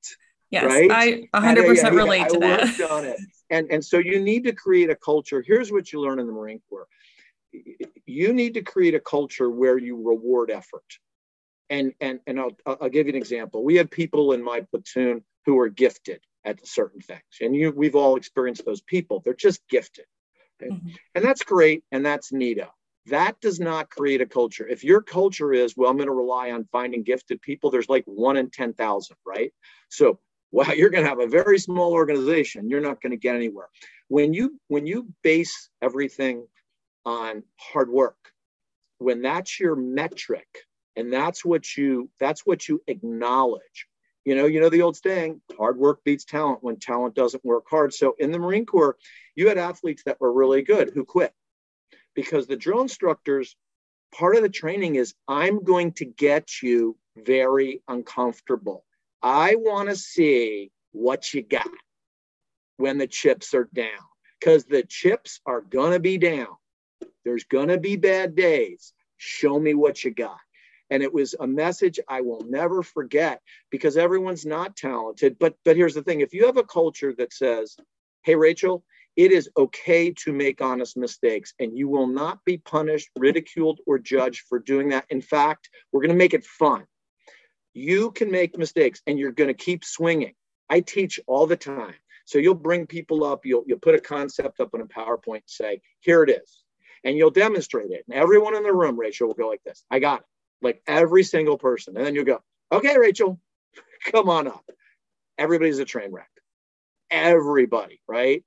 Yes, 0.51 0.65
right? 0.65 0.91
I 0.91 1.29
100% 1.35 1.77
yeah, 1.77 1.89
relate 1.91 2.29
to 2.29 2.37
I 2.37 2.41
that. 2.41 2.65
Worked 2.65 2.91
on 2.91 3.05
it. 3.05 3.21
And, 3.51 3.71
and 3.71 3.85
so 3.85 3.99
you 3.99 4.21
need 4.21 4.45
to 4.45 4.53
create 4.53 4.91
a 4.91 4.97
culture. 4.97 5.43
Here's 5.47 5.71
what 5.71 5.93
you 5.93 6.01
learn 6.01 6.19
in 6.19 6.27
the 6.27 6.33
Marine 6.33 6.61
Corps 6.69 6.89
you 8.07 8.33
need 8.33 8.55
to 8.55 8.63
create 8.63 8.95
a 8.95 9.01
culture 9.01 9.51
where 9.51 9.79
you 9.79 9.97
reward 9.97 10.51
effort. 10.51 10.85
And, 11.69 11.93
and, 12.01 12.21
and 12.27 12.41
I'll, 12.41 12.57
I'll 12.67 12.89
give 12.89 13.07
you 13.07 13.13
an 13.13 13.17
example. 13.17 13.65
We 13.65 13.77
had 13.77 13.91
people 13.91 14.33
in 14.33 14.43
my 14.43 14.61
platoon 14.61 15.23
who 15.47 15.55
were 15.55 15.69
gifted 15.69 16.21
at 16.45 16.67
certain 16.67 17.01
things. 17.01 17.21
And 17.41 17.55
you, 17.55 17.71
we've 17.71 17.97
all 17.97 18.17
experienced 18.17 18.65
those 18.65 18.81
people. 18.81 19.21
They're 19.25 19.35
just 19.35 19.61
gifted. 19.69 20.07
Mm-hmm. 20.63 20.91
And 21.15 21.25
that's 21.25 21.43
great. 21.43 21.85
And 21.93 22.05
that's 22.05 22.33
neato. 22.33 22.69
That 23.07 23.41
does 23.41 23.61
not 23.61 23.91
create 23.91 24.21
a 24.21 24.27
culture. 24.27 24.67
If 24.67 24.85
your 24.85 25.01
culture 25.01 25.53
is, 25.53 25.75
well, 25.77 25.91
I'm 25.91 25.97
going 25.97 26.09
to 26.09 26.15
rely 26.15 26.51
on 26.51 26.69
finding 26.71 27.03
gifted 27.03 27.41
people, 27.41 27.71
there's 27.71 27.89
like 27.89 28.05
one 28.05 28.37
in 28.37 28.51
10,000, 28.51 29.17
right? 29.27 29.53
So, 29.89 30.21
wow, 30.53 30.73
you're 30.77 30.91
going 30.91 31.05
to 31.05 31.09
have 31.09 31.21
a 31.21 31.27
very 31.27 31.59
small 31.59 31.93
organization. 31.93 32.69
You're 32.69 32.81
not 32.81 33.01
going 33.01 33.13
to 33.13 33.17
get 33.17 33.37
anywhere. 33.37 33.69
When 34.09 34.35
you 34.35 34.59
when 34.69 34.87
you 34.87 35.09
base 35.23 35.71
everything 35.81 36.47
on 37.07 37.45
hard 37.57 37.91
work, 37.91 38.17
when 38.99 39.23
that's 39.23 39.59
your 39.59 39.77
metric, 39.77 40.49
and 40.97 41.13
that's 41.13 41.45
what 41.45 41.77
you 41.77 42.11
that's 42.19 42.45
what 42.45 42.69
you 42.69 42.83
acknowledge 42.89 43.87
you 44.31 44.37
know, 44.37 44.47
you 44.47 44.61
know 44.61 44.69
the 44.69 44.83
old 44.83 44.97
saying, 44.97 45.41
hard 45.59 45.77
work 45.77 46.05
beats 46.05 46.25
talent 46.25 46.63
when 46.63 46.77
talent 46.77 47.17
doesn't 47.17 47.45
work 47.45 47.65
hard. 47.69 47.93
So 47.93 48.15
in 48.17 48.31
the 48.31 48.39
Marine 48.39 48.65
Corps, 48.65 48.97
you 49.35 49.49
had 49.49 49.59
athletes 49.59 50.05
that 50.07 50.21
were 50.21 50.33
really 50.33 50.63
good 50.63 50.93
who 50.95 51.05
quit 51.05 51.35
because 52.15 52.47
the 52.47 52.55
drill 52.55 52.81
instructors, 52.81 53.57
part 54.15 54.37
of 54.37 54.43
the 54.43 54.49
training 54.49 54.95
is 54.95 55.15
I'm 55.27 55.65
going 55.65 55.95
to 55.95 56.05
get 56.05 56.63
you 56.63 56.97
very 57.17 57.83
uncomfortable. 57.89 58.85
I 59.21 59.57
want 59.57 59.89
to 59.89 59.97
see 59.97 60.71
what 60.93 61.35
you 61.35 61.43
got 61.43 61.67
when 62.77 62.99
the 62.99 63.09
chips 63.09 63.53
are 63.53 63.69
down 63.75 63.99
because 64.39 64.65
the 64.65 64.85
chips 64.85 65.41
are 65.45 65.61
going 65.61 65.91
to 65.91 65.99
be 65.99 66.19
down. 66.19 66.55
There's 67.25 67.43
going 67.43 67.67
to 67.67 67.79
be 67.79 67.97
bad 67.97 68.37
days. 68.37 68.93
Show 69.17 69.59
me 69.59 69.75
what 69.75 70.05
you 70.05 70.13
got. 70.13 70.39
And 70.91 71.03
it 71.03 71.13
was 71.13 71.35
a 71.39 71.47
message 71.47 72.01
I 72.09 72.21
will 72.21 72.45
never 72.49 72.83
forget 72.83 73.41
because 73.71 73.97
everyone's 73.97 74.45
not 74.45 74.77
talented. 74.77 75.39
But 75.39 75.55
but 75.65 75.77
here's 75.77 75.95
the 75.95 76.03
thing: 76.03 76.21
if 76.21 76.35
you 76.35 76.47
have 76.47 76.57
a 76.57 76.65
culture 76.65 77.15
that 77.19 77.33
says, 77.33 77.77
"Hey, 78.23 78.35
Rachel," 78.35 78.85
it 79.17 79.33
is 79.33 79.51
okay 79.57 80.13
to 80.13 80.33
make 80.33 80.61
honest 80.61 80.97
mistakes 80.97 81.53
and 81.59 81.77
you 81.77 81.89
will 81.89 82.07
not 82.07 82.45
be 82.45 82.59
punished, 82.59 83.11
ridiculed, 83.19 83.81
or 83.87 83.99
judged 83.99 84.45
for 84.49 84.59
doing 84.59 84.89
that. 84.91 85.05
In 85.11 85.21
fact, 85.21 85.69
we're 85.93 86.01
going 86.01 86.11
to 86.11 86.17
make 86.17 86.35
it 86.35 86.45
fun. 86.45 86.85
You 87.75 88.13
can 88.13 88.31
make 88.31 88.57
mistakes 88.57 89.03
and 89.07 89.19
you're 89.19 89.33
going 89.33 89.49
to 89.49 89.55
keep 89.55 89.85
swinging. 89.85 90.35
I 90.69 90.81
teach 90.81 91.21
all 91.27 91.47
the 91.47 91.57
time. 91.57 91.95
So 92.25 92.39
you'll 92.39 92.55
bring 92.55 92.87
people 92.87 93.25
up, 93.25 93.45
you'll, 93.45 93.65
you'll 93.67 93.81
put 93.81 93.97
a 93.97 94.01
concept 94.01 94.61
up 94.61 94.71
on 94.73 94.81
a 94.81 94.87
PowerPoint 94.87 95.37
and 95.37 95.43
say, 95.47 95.81
here 96.01 96.23
it 96.23 96.31
is. 96.31 96.63
And 97.03 97.17
you'll 97.17 97.31
demonstrate 97.31 97.91
it. 97.91 98.05
And 98.09 98.17
everyone 98.17 98.55
in 98.55 98.63
the 98.63 98.73
room, 98.73 98.99
Rachel, 98.99 99.27
will 99.27 99.35
go 99.35 99.49
like 99.49 99.63
this 99.65 99.85
I 99.91 99.99
got 99.99 100.21
it 100.21 100.27
like 100.63 100.83
every 100.87 101.23
single 101.23 101.59
person. 101.59 101.97
And 101.97 102.07
then 102.07 102.15
you 102.15 102.25
go, 102.25 102.43
okay, 102.73 102.97
Rachel, 102.99 103.41
come 104.13 104.29
on 104.29 104.49
up. 104.49 104.65
Everybody's 105.39 105.79
a 105.79 105.85
train 105.85 106.13
wreck. 106.13 106.31
Everybody, 107.11 108.01
right? 108.07 108.45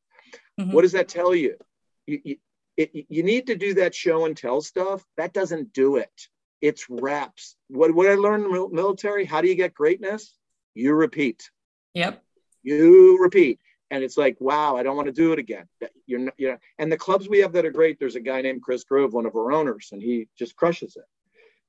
Mm-hmm. 0.60 0.72
What 0.72 0.84
does 0.84 0.92
that 0.94 1.08
tell 1.08 1.34
you? 1.34 1.58
You, 2.06 2.20
you, 2.24 2.36
it, 2.78 2.92
you 3.10 3.24
need 3.24 3.48
to 3.48 3.56
do 3.56 3.76
that 3.76 3.94
show 3.96 4.26
and 4.26 4.36
tell 4.36 4.62
stuff. 4.62 5.04
That 5.18 5.34
doesn't 5.34 5.74
do 5.74 5.98
it. 5.98 6.28
it's 6.62 6.90
reps. 6.90 7.56
What, 7.68 7.94
what 7.94 8.08
I 8.08 8.16
learned 8.16 8.46
in 8.46 8.52
the 8.52 8.70
military, 8.72 9.26
how 9.26 9.42
do 9.42 9.48
you 9.48 9.56
get 9.56 9.74
greatness? 9.74 10.34
You 10.74 10.94
repeat. 10.94 11.50
Yep. 11.94 12.24
You 12.64 13.22
repeat. 13.22 13.60
And 13.92 14.04
it's 14.04 14.18
like, 14.18 14.38
wow, 14.40 14.76
I 14.76 14.82
don't 14.82 14.96
want 14.96 15.08
to 15.08 15.12
do 15.12 15.34
it 15.34 15.40
again. 15.40 15.68
You're 16.08 16.20
not, 16.20 16.34
you 16.38 16.50
know, 16.50 16.58
and 16.80 16.92
the 16.92 16.98
clubs 16.98 17.30
we 17.30 17.40
have 17.40 17.52
that 17.54 17.66
are 17.66 17.72
great, 17.72 18.00
there's 18.00 18.16
a 18.16 18.22
guy 18.22 18.42
named 18.42 18.64
Chris 18.64 18.84
Grove, 18.84 19.14
one 19.14 19.28
of 19.28 19.36
our 19.36 19.52
owners, 19.52 19.90
and 19.92 20.02
he 20.02 20.28
just 20.38 20.56
crushes 20.56 20.96
it. 20.96 21.04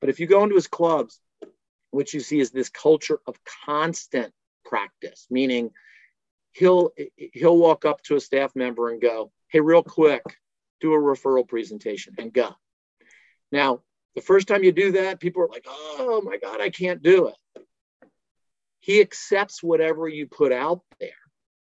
But 0.01 0.11
if 0.11 0.21
you 0.21 0.27
go 0.27 0.43
into 0.43 0.55
his 0.55 0.67
clubs, 0.67 1.21
what 1.91 2.13
you 2.13 2.21
see 2.21 2.41
is 2.41 2.51
this 2.51 2.69
culture 2.69 3.21
of 3.27 3.39
constant 3.65 4.33
practice, 4.65 5.27
meaning 5.31 5.71
he'll 6.53 6.93
he'll 7.17 7.57
walk 7.57 7.85
up 7.85 8.03
to 8.03 8.17
a 8.17 8.21
staff 8.21 8.55
member 8.57 8.91
and 8.91 9.01
go, 9.01 9.33
"Hey, 9.49 9.61
real 9.61 9.83
quick, 9.83 10.23
do 10.81 10.93
a 10.93 10.99
referral 10.99 11.47
presentation 11.47 12.15
and 12.19 12.33
go." 12.33 12.55
Now, 13.53 13.83
the 14.15 14.23
first 14.23 14.49
time 14.49 14.65
you 14.65 14.73
do 14.73 14.93
that, 14.93 15.21
people 15.21 15.43
are 15.43 15.49
like, 15.49 15.67
"Oh 15.67 16.21
my 16.25 16.37
God, 16.39 16.61
I 16.61 16.71
can't 16.71 17.03
do 17.03 17.29
it." 17.29 17.37
He 18.81 19.01
accepts 19.01 19.63
whatever 19.63 20.09
you 20.09 20.27
put 20.27 20.53
out 20.53 20.83
there. 21.01 21.11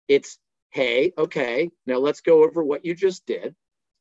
It's, 0.09 0.39
"Hey, 0.71 1.13
okay, 1.17 1.71
now 1.87 1.99
let's 1.99 2.21
go 2.21 2.43
over 2.45 2.63
what 2.65 2.85
you 2.85 2.95
just 2.95 3.27
did. 3.27 3.55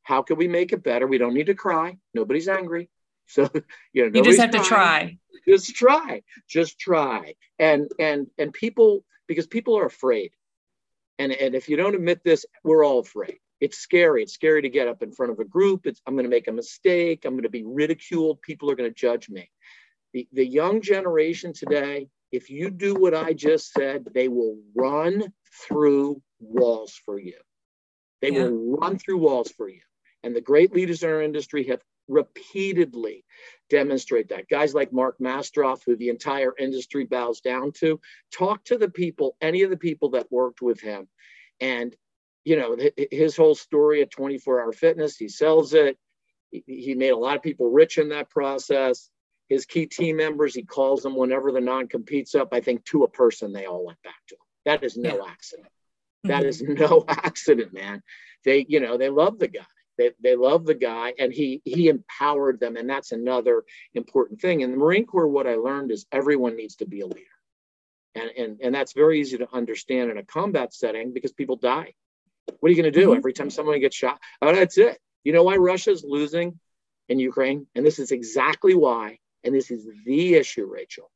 How 0.04 0.21
can 0.21 0.38
we 0.38 0.47
make 0.47 0.71
it 0.71 0.84
better? 0.84 1.08
We 1.08 1.17
don't 1.17 1.34
need 1.34 1.47
to 1.47 1.56
cry. 1.56 1.97
Nobody's 2.13 2.47
angry. 2.47 2.89
So 3.27 3.49
you 3.91 4.09
know, 4.09 4.11
you 4.13 4.23
just 4.23 4.39
have 4.39 4.51
crying. 4.51 4.63
to 4.63 4.69
try. 4.69 5.17
Just 5.47 5.75
try. 5.75 6.23
Just 6.47 6.79
try. 6.79 7.35
And 7.57 7.91
and 7.97 8.27
and 8.38 8.53
people 8.53 9.03
because 9.27 9.47
people 9.47 9.77
are 9.77 9.85
afraid 9.85 10.31
and, 11.17 11.31
and 11.31 11.55
if 11.55 11.69
you 11.69 11.77
don't 11.77 11.95
admit 11.95 12.23
this, 12.23 12.45
we're 12.63 12.85
all 12.85 12.99
afraid. 12.99 13.38
It's 13.61 13.77
scary. 13.77 14.23
It's 14.23 14.33
scary 14.33 14.61
to 14.61 14.69
get 14.69 14.88
up 14.88 15.01
in 15.01 15.11
front 15.11 15.31
of 15.31 15.39
a 15.39 15.45
group. 15.45 15.85
It's, 15.85 16.01
I'm 16.05 16.15
going 16.15 16.25
to 16.25 16.29
make 16.29 16.47
a 16.47 16.51
mistake. 16.51 17.23
I'm 17.25 17.33
going 17.33 17.43
to 17.43 17.49
be 17.49 17.63
ridiculed. 17.63 18.41
People 18.41 18.69
are 18.69 18.75
going 18.75 18.89
to 18.89 18.93
judge 18.93 19.29
me. 19.29 19.49
The, 20.13 20.27
the 20.33 20.45
young 20.45 20.81
generation 20.81 21.53
today, 21.53 22.07
if 22.31 22.49
you 22.49 22.69
do 22.69 22.95
what 22.95 23.13
I 23.13 23.33
just 23.33 23.71
said, 23.71 24.05
they 24.13 24.27
will 24.27 24.57
run 24.75 25.33
through 25.67 26.21
walls 26.39 26.99
for 27.05 27.19
you. 27.19 27.38
They 28.21 28.31
yeah. 28.31 28.43
will 28.43 28.77
run 28.77 28.97
through 28.97 29.17
walls 29.17 29.51
for 29.51 29.69
you. 29.69 29.81
And 30.23 30.35
the 30.35 30.41
great 30.41 30.73
leaders 30.73 31.03
in 31.03 31.09
our 31.09 31.21
industry 31.21 31.67
have 31.67 31.81
repeatedly 32.08 33.24
demonstrate 33.70 34.30
that. 34.30 34.48
Guys 34.50 34.74
like 34.74 34.94
Mark 34.94 35.18
Mastrov, 35.20 35.82
who 35.86 35.96
the 35.96 36.10
entire 36.10 36.54
industry 36.58 37.06
bows 37.06 37.41
down 37.41 37.72
to, 37.74 38.00
talk 38.32 38.63
to 38.65 38.78
the 38.78 38.89
people, 38.89 39.36
any 39.41 39.63
of 39.63 39.70
the 39.70 39.78
people 39.78 40.12
that 40.12 40.32
worked 40.32 40.62
with 40.62 40.80
him. 40.80 41.08
And, 41.60 41.96
you 42.44 42.58
know, 42.58 42.78
his 43.12 43.36
whole 43.36 43.56
story 43.56 44.02
at 44.02 44.12
24 44.12 44.62
Hour 44.62 44.72
Fitness, 44.72 45.18
he 45.18 45.28
sells 45.28 45.74
it. 45.74 45.98
He 46.52 46.94
made 46.96 47.10
a 47.10 47.18
lot 47.18 47.36
of 47.36 47.44
people 47.44 47.72
rich 47.72 47.98
in 47.98 48.10
that 48.10 48.30
process. 48.30 49.10
His 49.50 49.65
key 49.65 49.86
team 49.86 50.18
members, 50.18 50.56
he 50.56 50.63
calls 50.63 51.04
them 51.04 51.15
whenever 51.15 51.52
the 51.52 51.62
non 51.62 51.88
competes 51.88 52.34
up. 52.34 52.50
I 52.52 52.62
think 52.62 52.86
to 52.86 53.04
a 53.04 53.10
person, 53.10 53.52
they 53.52 53.65
all 53.65 53.86
went 53.86 54.02
back 54.04 54.15
to 54.30 54.36
him. 54.36 54.39
That 54.65 54.84
is 54.84 54.98
no 54.98 55.18
yeah. 55.18 55.32
accident. 55.32 55.68
That 56.24 56.44
mm-hmm. 56.44 56.50
is 56.50 56.62
no 56.89 57.06
accident, 57.08 57.74
man. 57.74 58.02
They, 58.44 58.65
you 58.68 58.80
know, 58.80 58.98
they 58.98 59.10
love 59.10 59.39
the 59.39 59.48
guy. 59.48 59.65
They, 59.97 60.12
they 60.21 60.36
love 60.36 60.65
the 60.65 60.75
guy 60.75 61.13
and 61.17 61.31
he 61.31 61.62
he 61.63 61.88
empowered 61.88 62.60
them. 62.60 62.75
And 62.75 62.89
that's 62.89 63.12
another 63.12 63.63
important 63.93 64.41
thing. 64.41 64.62
In 64.62 64.71
the 64.71 64.77
Marine 64.77 65.05
Corps, 65.05 65.27
what 65.27 65.47
I 65.47 65.55
learned 65.55 65.91
is 65.91 66.05
everyone 66.12 66.55
needs 66.55 66.75
to 66.77 66.86
be 66.86 67.01
a 67.01 67.08
leader. 67.08 67.25
And, 68.15 68.29
and, 68.38 68.60
and 68.62 68.75
that's 68.75 68.93
very 68.93 69.19
easy 69.19 69.38
to 69.38 69.47
understand 69.53 70.10
in 70.10 70.17
a 70.17 70.23
combat 70.23 70.73
setting 70.73 71.13
because 71.13 71.34
people 71.34 71.58
die. 71.58 71.93
What 72.60 72.69
are 72.69 72.73
you 72.73 72.81
going 72.81 72.91
to 72.93 72.99
do 72.99 73.10
mm-hmm. 73.10 73.17
every 73.17 73.34
time 73.34 73.49
someone 73.49 73.79
gets 73.79 73.95
shot? 73.95 74.19
Oh, 74.41 74.53
that's 74.53 74.77
it. 74.77 74.97
You 75.23 75.34
know 75.34 75.43
why 75.43 75.55
Russia's 75.55 76.05
losing 76.08 76.60
in 77.10 77.19
Ukraine? 77.19 77.67
And 77.75 77.86
this 77.86 77.99
is 77.99 78.12
exactly 78.12 78.73
why. 78.73 79.19
And 79.43 79.53
this 79.53 79.69
is 79.69 79.86
the 80.05 80.36
issue, 80.36 80.65
Rachel, 80.65 81.12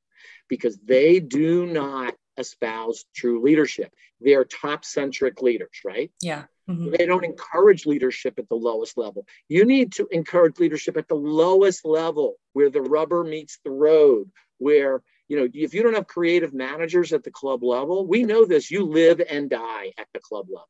because 0.49 0.77
they 0.77 1.19
do 1.19 1.65
not 1.65 2.15
espouse 2.37 3.05
true 3.15 3.41
leadership. 3.41 3.91
They're 4.19 4.45
top 4.45 4.83
centric 4.83 5.41
leaders, 5.41 5.79
right? 5.85 6.11
Yeah. 6.21 6.43
Mm-hmm. 6.69 6.91
They 6.97 7.05
don't 7.07 7.25
encourage 7.25 7.87
leadership 7.87 8.37
at 8.37 8.47
the 8.47 8.55
lowest 8.55 8.95
level. 8.97 9.25
You 9.47 9.65
need 9.65 9.91
to 9.93 10.07
encourage 10.11 10.59
leadership 10.59 10.97
at 10.97 11.07
the 11.07 11.15
lowest 11.15 11.83
level 11.83 12.35
where 12.53 12.69
the 12.69 12.81
rubber 12.81 13.23
meets 13.23 13.57
the 13.63 13.71
road, 13.71 14.29
where, 14.59 15.01
you 15.27 15.37
know, 15.37 15.47
if 15.51 15.73
you 15.73 15.81
don't 15.81 15.95
have 15.95 16.05
creative 16.05 16.53
managers 16.53 17.11
at 17.11 17.23
the 17.23 17.31
club 17.31 17.63
level, 17.63 18.05
we 18.05 18.23
know 18.23 18.45
this, 18.45 18.69
you 18.69 18.85
live 18.85 19.19
and 19.27 19.49
die 19.49 19.93
at 19.97 20.07
the 20.13 20.19
club 20.19 20.45
level. 20.47 20.69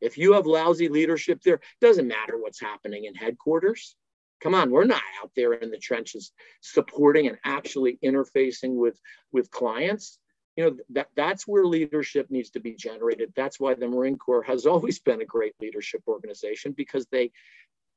If 0.00 0.16
you 0.16 0.32
have 0.34 0.46
lousy 0.46 0.88
leadership 0.88 1.42
there, 1.42 1.60
doesn't 1.82 2.08
matter 2.08 2.38
what's 2.38 2.60
happening 2.60 3.04
in 3.04 3.14
headquarters. 3.14 3.94
Come 4.42 4.54
on, 4.54 4.70
we're 4.70 4.84
not 4.84 5.02
out 5.22 5.32
there 5.36 5.52
in 5.54 5.70
the 5.70 5.78
trenches 5.78 6.32
supporting 6.60 7.26
and 7.26 7.38
actually 7.44 7.98
interfacing 8.02 8.76
with, 8.76 8.98
with 9.32 9.50
clients 9.50 10.18
you 10.56 10.64
know 10.64 10.76
that 10.90 11.08
that's 11.14 11.46
where 11.46 11.64
leadership 11.64 12.30
needs 12.30 12.50
to 12.50 12.60
be 12.60 12.74
generated. 12.74 13.32
That's 13.36 13.60
why 13.60 13.74
the 13.74 13.88
marine 13.88 14.18
corps 14.18 14.42
has 14.42 14.66
always 14.66 14.98
been 14.98 15.20
a 15.20 15.26
great 15.26 15.54
leadership 15.60 16.02
organization 16.08 16.72
because 16.72 17.06
they 17.06 17.32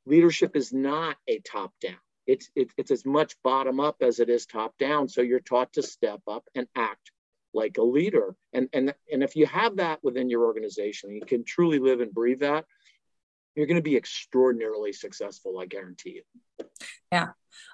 leadership 0.06 0.56
is 0.56 0.74
not 0.74 1.18
a 1.28 1.40
top 1.40 1.74
down. 1.82 1.98
It's 2.28 2.50
it, 2.56 2.72
it's 2.78 2.92
as 2.92 3.06
much 3.06 3.36
bottom 3.44 3.80
up 3.80 3.98
as 4.02 4.20
it 4.20 4.30
is 4.30 4.46
top 4.46 4.78
down. 4.78 5.08
So 5.08 5.22
you're 5.22 5.40
taught 5.40 5.74
to 5.74 5.82
step 5.82 6.22
up 6.28 6.44
and 6.54 6.68
act 6.76 7.12
like 7.54 7.78
a 7.78 7.84
leader. 7.84 8.36
And 8.54 8.70
and 8.74 8.94
and 9.12 9.24
if 9.24 9.36
you 9.36 9.46
have 9.48 9.78
that 9.78 10.04
within 10.04 10.30
your 10.30 10.46
organization 10.46 11.12
you 11.12 11.22
can 11.26 11.44
truly 11.44 11.80
live 11.80 12.02
and 12.02 12.14
breathe 12.14 12.42
that 12.42 12.66
you're 13.56 13.68
going 13.68 13.76
to 13.76 13.82
be 13.82 13.98
extraordinarily 13.98 14.94
successful 14.94 15.60
i 15.60 15.66
guarantee 15.66 16.22
you 16.22 16.66
yeah 17.12 17.30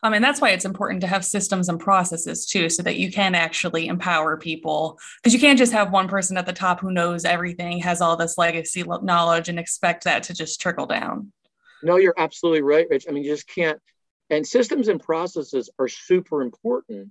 um, 0.05 0.13
and 0.13 0.23
that's 0.23 0.39
why 0.39 0.51
it's 0.51 0.65
important 0.65 1.01
to 1.01 1.07
have 1.07 1.25
systems 1.25 1.67
and 1.67 1.79
processes 1.79 2.45
too, 2.45 2.69
so 2.69 2.83
that 2.83 2.97
you 2.97 3.11
can 3.11 3.33
actually 3.33 3.87
empower 3.87 4.37
people. 4.37 4.99
Because 5.17 5.33
you 5.33 5.39
can't 5.39 5.57
just 5.57 5.73
have 5.73 5.91
one 5.91 6.07
person 6.07 6.37
at 6.37 6.45
the 6.45 6.53
top 6.53 6.79
who 6.79 6.91
knows 6.91 7.25
everything, 7.25 7.79
has 7.79 8.01
all 8.01 8.15
this 8.15 8.37
legacy 8.37 8.83
knowledge, 8.83 9.49
and 9.49 9.57
expect 9.57 10.03
that 10.03 10.21
to 10.23 10.35
just 10.35 10.61
trickle 10.61 10.85
down. 10.85 11.31
No, 11.81 11.97
you're 11.97 12.13
absolutely 12.17 12.61
right, 12.61 12.85
Rich. 12.87 13.05
I 13.09 13.13
mean, 13.13 13.23
you 13.23 13.31
just 13.31 13.47
can't. 13.47 13.79
And 14.29 14.45
systems 14.45 14.89
and 14.89 15.01
processes 15.01 15.71
are 15.79 15.87
super 15.87 16.43
important. 16.43 17.09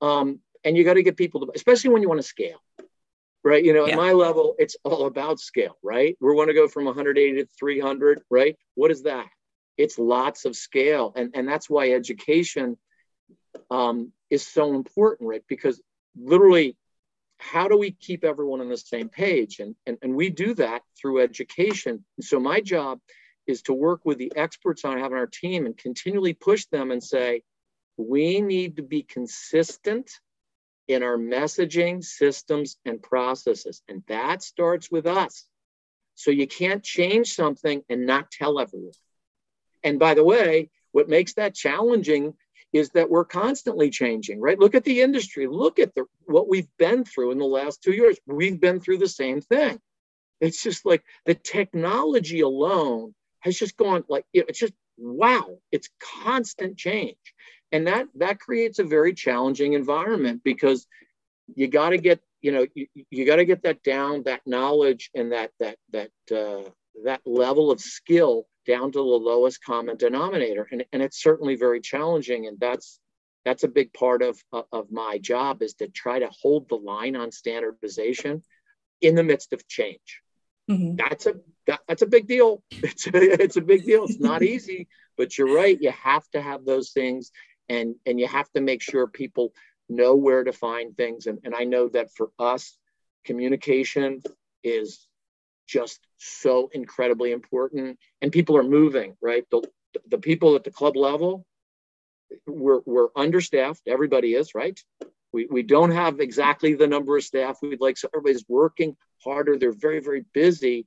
Um, 0.00 0.38
and 0.64 0.76
you 0.76 0.84
got 0.84 0.94
to 0.94 1.02
get 1.02 1.16
people 1.16 1.40
to, 1.40 1.52
especially 1.52 1.90
when 1.90 2.02
you 2.02 2.08
want 2.08 2.20
to 2.20 2.26
scale, 2.26 2.60
right? 3.42 3.64
You 3.64 3.72
know, 3.72 3.86
yeah. 3.86 3.94
at 3.94 3.98
my 3.98 4.12
level, 4.12 4.54
it's 4.58 4.76
all 4.84 5.06
about 5.06 5.40
scale, 5.40 5.76
right? 5.82 6.16
We 6.20 6.32
want 6.32 6.48
to 6.50 6.54
go 6.54 6.68
from 6.68 6.84
180 6.84 7.42
to 7.42 7.48
300, 7.58 8.22
right? 8.30 8.56
What 8.76 8.92
is 8.92 9.02
that? 9.02 9.26
It's 9.76 9.98
lots 9.98 10.44
of 10.44 10.56
scale. 10.56 11.12
And 11.16 11.32
and 11.34 11.48
that's 11.48 11.68
why 11.68 11.90
education 11.90 12.76
um, 13.70 14.12
is 14.30 14.46
so 14.46 14.74
important 14.74 15.28
right? 15.28 15.44
Because 15.48 15.80
literally 16.16 16.76
how 17.38 17.68
do 17.68 17.76
we 17.76 17.90
keep 17.90 18.24
everyone 18.24 18.60
on 18.60 18.68
the 18.68 18.76
same 18.76 19.08
page? 19.08 19.60
And, 19.60 19.74
and 19.86 19.98
and 20.02 20.14
we 20.14 20.30
do 20.30 20.54
that 20.54 20.82
through 21.00 21.20
education. 21.20 22.04
And 22.16 22.24
so 22.24 22.40
my 22.40 22.60
job 22.60 23.00
is 23.46 23.62
to 23.62 23.72
work 23.72 24.00
with 24.04 24.18
the 24.18 24.32
experts 24.34 24.84
on 24.84 24.98
having 24.98 25.18
our 25.18 25.26
team 25.26 25.66
and 25.66 25.76
continually 25.76 26.32
push 26.32 26.66
them 26.66 26.90
and 26.90 27.02
say 27.02 27.42
we 27.96 28.40
need 28.40 28.76
to 28.76 28.82
be 28.82 29.02
consistent 29.02 30.10
in 30.88 31.02
our 31.02 31.16
messaging 31.16 32.02
systems 32.04 32.76
and 32.84 33.02
processes. 33.02 33.82
And 33.88 34.02
that 34.08 34.42
starts 34.42 34.90
with 34.90 35.06
us. 35.06 35.46
So 36.14 36.30
you 36.30 36.46
can't 36.46 36.82
change 36.82 37.34
something 37.34 37.82
and 37.88 38.06
not 38.06 38.30
tell 38.30 38.58
everyone 38.58 38.92
and 39.86 40.00
by 40.00 40.14
the 40.14 40.24
way, 40.24 40.68
what 40.90 41.08
makes 41.08 41.34
that 41.34 41.54
challenging 41.54 42.34
is 42.72 42.90
that 42.90 43.08
we're 43.08 43.24
constantly 43.24 43.88
changing, 43.88 44.40
right? 44.40 44.58
Look 44.58 44.74
at 44.74 44.82
the 44.82 45.00
industry. 45.00 45.46
Look 45.46 45.78
at 45.78 45.94
the 45.94 46.06
what 46.24 46.48
we've 46.48 46.68
been 46.76 47.04
through 47.04 47.30
in 47.30 47.38
the 47.38 47.44
last 47.44 47.82
two 47.82 47.92
years. 47.92 48.18
We've 48.26 48.60
been 48.60 48.80
through 48.80 48.98
the 48.98 49.08
same 49.08 49.40
thing. 49.40 49.78
It's 50.40 50.60
just 50.60 50.84
like 50.84 51.04
the 51.24 51.34
technology 51.34 52.40
alone 52.40 53.14
has 53.40 53.56
just 53.56 53.76
gone 53.76 54.02
like 54.08 54.24
it's 54.34 54.58
just 54.58 54.72
wow. 54.98 55.56
It's 55.70 55.88
constant 56.00 56.76
change, 56.76 57.16
and 57.70 57.86
that 57.86 58.08
that 58.16 58.40
creates 58.40 58.80
a 58.80 58.84
very 58.84 59.14
challenging 59.14 59.74
environment 59.74 60.40
because 60.42 60.84
you 61.54 61.68
got 61.68 61.90
to 61.90 61.98
get 61.98 62.20
you 62.42 62.50
know 62.50 62.66
you, 62.74 62.88
you 63.10 63.24
got 63.24 63.36
to 63.36 63.44
get 63.44 63.62
that 63.62 63.84
down 63.84 64.24
that 64.24 64.40
knowledge 64.46 65.10
and 65.14 65.30
that 65.30 65.52
that 65.60 65.76
that 65.92 66.10
uh, 66.32 66.68
that 67.04 67.20
level 67.24 67.70
of 67.70 67.80
skill 67.80 68.48
down 68.66 68.92
to 68.92 68.98
the 68.98 69.02
lowest 69.02 69.62
common 69.64 69.96
denominator. 69.96 70.68
And, 70.70 70.84
and 70.92 71.02
it's 71.02 71.22
certainly 71.22 71.56
very 71.56 71.80
challenging. 71.80 72.46
And 72.46 72.58
that's 72.58 72.98
that's 73.44 73.62
a 73.62 73.68
big 73.68 73.92
part 73.92 74.22
of, 74.22 74.42
of 74.72 74.90
my 74.90 75.18
job 75.18 75.62
is 75.62 75.74
to 75.74 75.86
try 75.86 76.18
to 76.18 76.28
hold 76.42 76.68
the 76.68 76.74
line 76.74 77.14
on 77.14 77.30
standardization 77.30 78.42
in 79.00 79.14
the 79.14 79.22
midst 79.22 79.52
of 79.52 79.68
change. 79.68 80.20
Mm-hmm. 80.68 80.96
That's 80.96 81.26
a 81.26 81.34
that, 81.68 81.80
that's 81.86 82.02
a 82.02 82.06
big 82.06 82.26
deal. 82.26 82.62
It's 82.72 83.06
a, 83.06 83.10
it's 83.14 83.56
a 83.56 83.60
big 83.60 83.84
deal. 83.84 84.04
It's 84.04 84.18
not 84.18 84.42
easy, 84.54 84.88
but 85.16 85.38
you're 85.38 85.54
right. 85.54 85.80
You 85.80 85.92
have 85.92 86.28
to 86.30 86.42
have 86.42 86.64
those 86.64 86.90
things, 86.90 87.30
and 87.68 87.94
and 88.04 88.18
you 88.18 88.26
have 88.26 88.50
to 88.52 88.60
make 88.60 88.82
sure 88.82 89.06
people 89.06 89.52
know 89.88 90.16
where 90.16 90.42
to 90.42 90.52
find 90.52 90.96
things. 90.96 91.26
And 91.26 91.38
and 91.44 91.54
I 91.54 91.64
know 91.64 91.88
that 91.90 92.12
for 92.14 92.30
us, 92.40 92.76
communication 93.24 94.22
is 94.64 95.05
just 95.66 96.00
so 96.18 96.70
incredibly 96.72 97.32
important. 97.32 97.98
And 98.22 98.32
people 98.32 98.56
are 98.56 98.62
moving, 98.62 99.16
right? 99.20 99.44
The, 99.50 99.62
the 100.08 100.18
people 100.18 100.54
at 100.56 100.64
the 100.64 100.70
club 100.70 100.96
level, 100.96 101.46
we're, 102.46 102.80
we're 102.86 103.08
understaffed. 103.16 103.82
Everybody 103.86 104.34
is, 104.34 104.54
right? 104.54 104.78
We, 105.32 105.46
we 105.50 105.62
don't 105.62 105.90
have 105.90 106.20
exactly 106.20 106.74
the 106.74 106.86
number 106.86 107.16
of 107.16 107.24
staff 107.24 107.58
we'd 107.62 107.80
like. 107.80 107.98
So 107.98 108.08
everybody's 108.14 108.44
working 108.48 108.96
harder. 109.22 109.58
They're 109.58 109.72
very, 109.72 110.00
very 110.00 110.24
busy. 110.32 110.86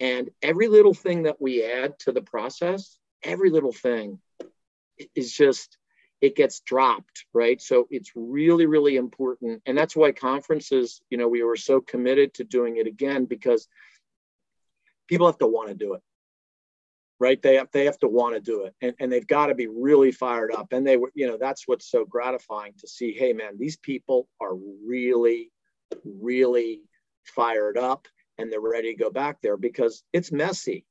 And 0.00 0.30
every 0.42 0.68
little 0.68 0.94
thing 0.94 1.24
that 1.24 1.40
we 1.40 1.64
add 1.64 1.98
to 2.00 2.12
the 2.12 2.22
process, 2.22 2.98
every 3.22 3.50
little 3.50 3.72
thing 3.72 4.20
is 5.14 5.32
just, 5.32 5.76
it 6.20 6.36
gets 6.36 6.60
dropped, 6.60 7.24
right? 7.32 7.60
So 7.60 7.86
it's 7.90 8.12
really, 8.14 8.66
really 8.66 8.96
important. 8.96 9.62
And 9.66 9.76
that's 9.76 9.96
why 9.96 10.12
conferences, 10.12 11.00
you 11.10 11.18
know, 11.18 11.28
we 11.28 11.42
were 11.42 11.56
so 11.56 11.80
committed 11.80 12.34
to 12.34 12.44
doing 12.44 12.76
it 12.76 12.86
again 12.86 13.24
because 13.24 13.68
people 15.08 15.26
have 15.26 15.38
to 15.38 15.46
want 15.46 15.68
to 15.68 15.74
do 15.74 15.94
it 15.94 16.02
right? 17.20 17.40
They 17.40 17.56
have 17.56 17.68
they 17.72 17.84
have 17.84 17.98
to 17.98 18.08
want 18.08 18.34
to 18.34 18.40
do 18.40 18.64
it, 18.64 18.74
and, 18.80 18.94
and 19.00 19.10
they've 19.10 19.26
got 19.26 19.46
to 19.46 19.54
be 19.54 19.66
really 19.66 20.12
fired 20.12 20.52
up. 20.52 20.72
And 20.72 20.86
they 20.86 20.96
were, 20.96 21.10
you 21.14 21.26
know, 21.26 21.36
that's 21.38 21.66
what's 21.66 21.90
so 21.90 22.04
gratifying 22.04 22.74
to 22.78 22.88
see. 22.88 23.12
Hey, 23.12 23.32
man, 23.32 23.58
these 23.58 23.76
people 23.76 24.28
are 24.40 24.54
really, 24.54 25.50
really 26.04 26.82
fired 27.24 27.76
up, 27.76 28.06
and 28.38 28.52
they're 28.52 28.60
ready 28.60 28.94
to 28.94 29.02
go 29.02 29.10
back 29.10 29.38
there 29.42 29.56
because 29.56 30.02
it's 30.12 30.32
messy 30.32 30.84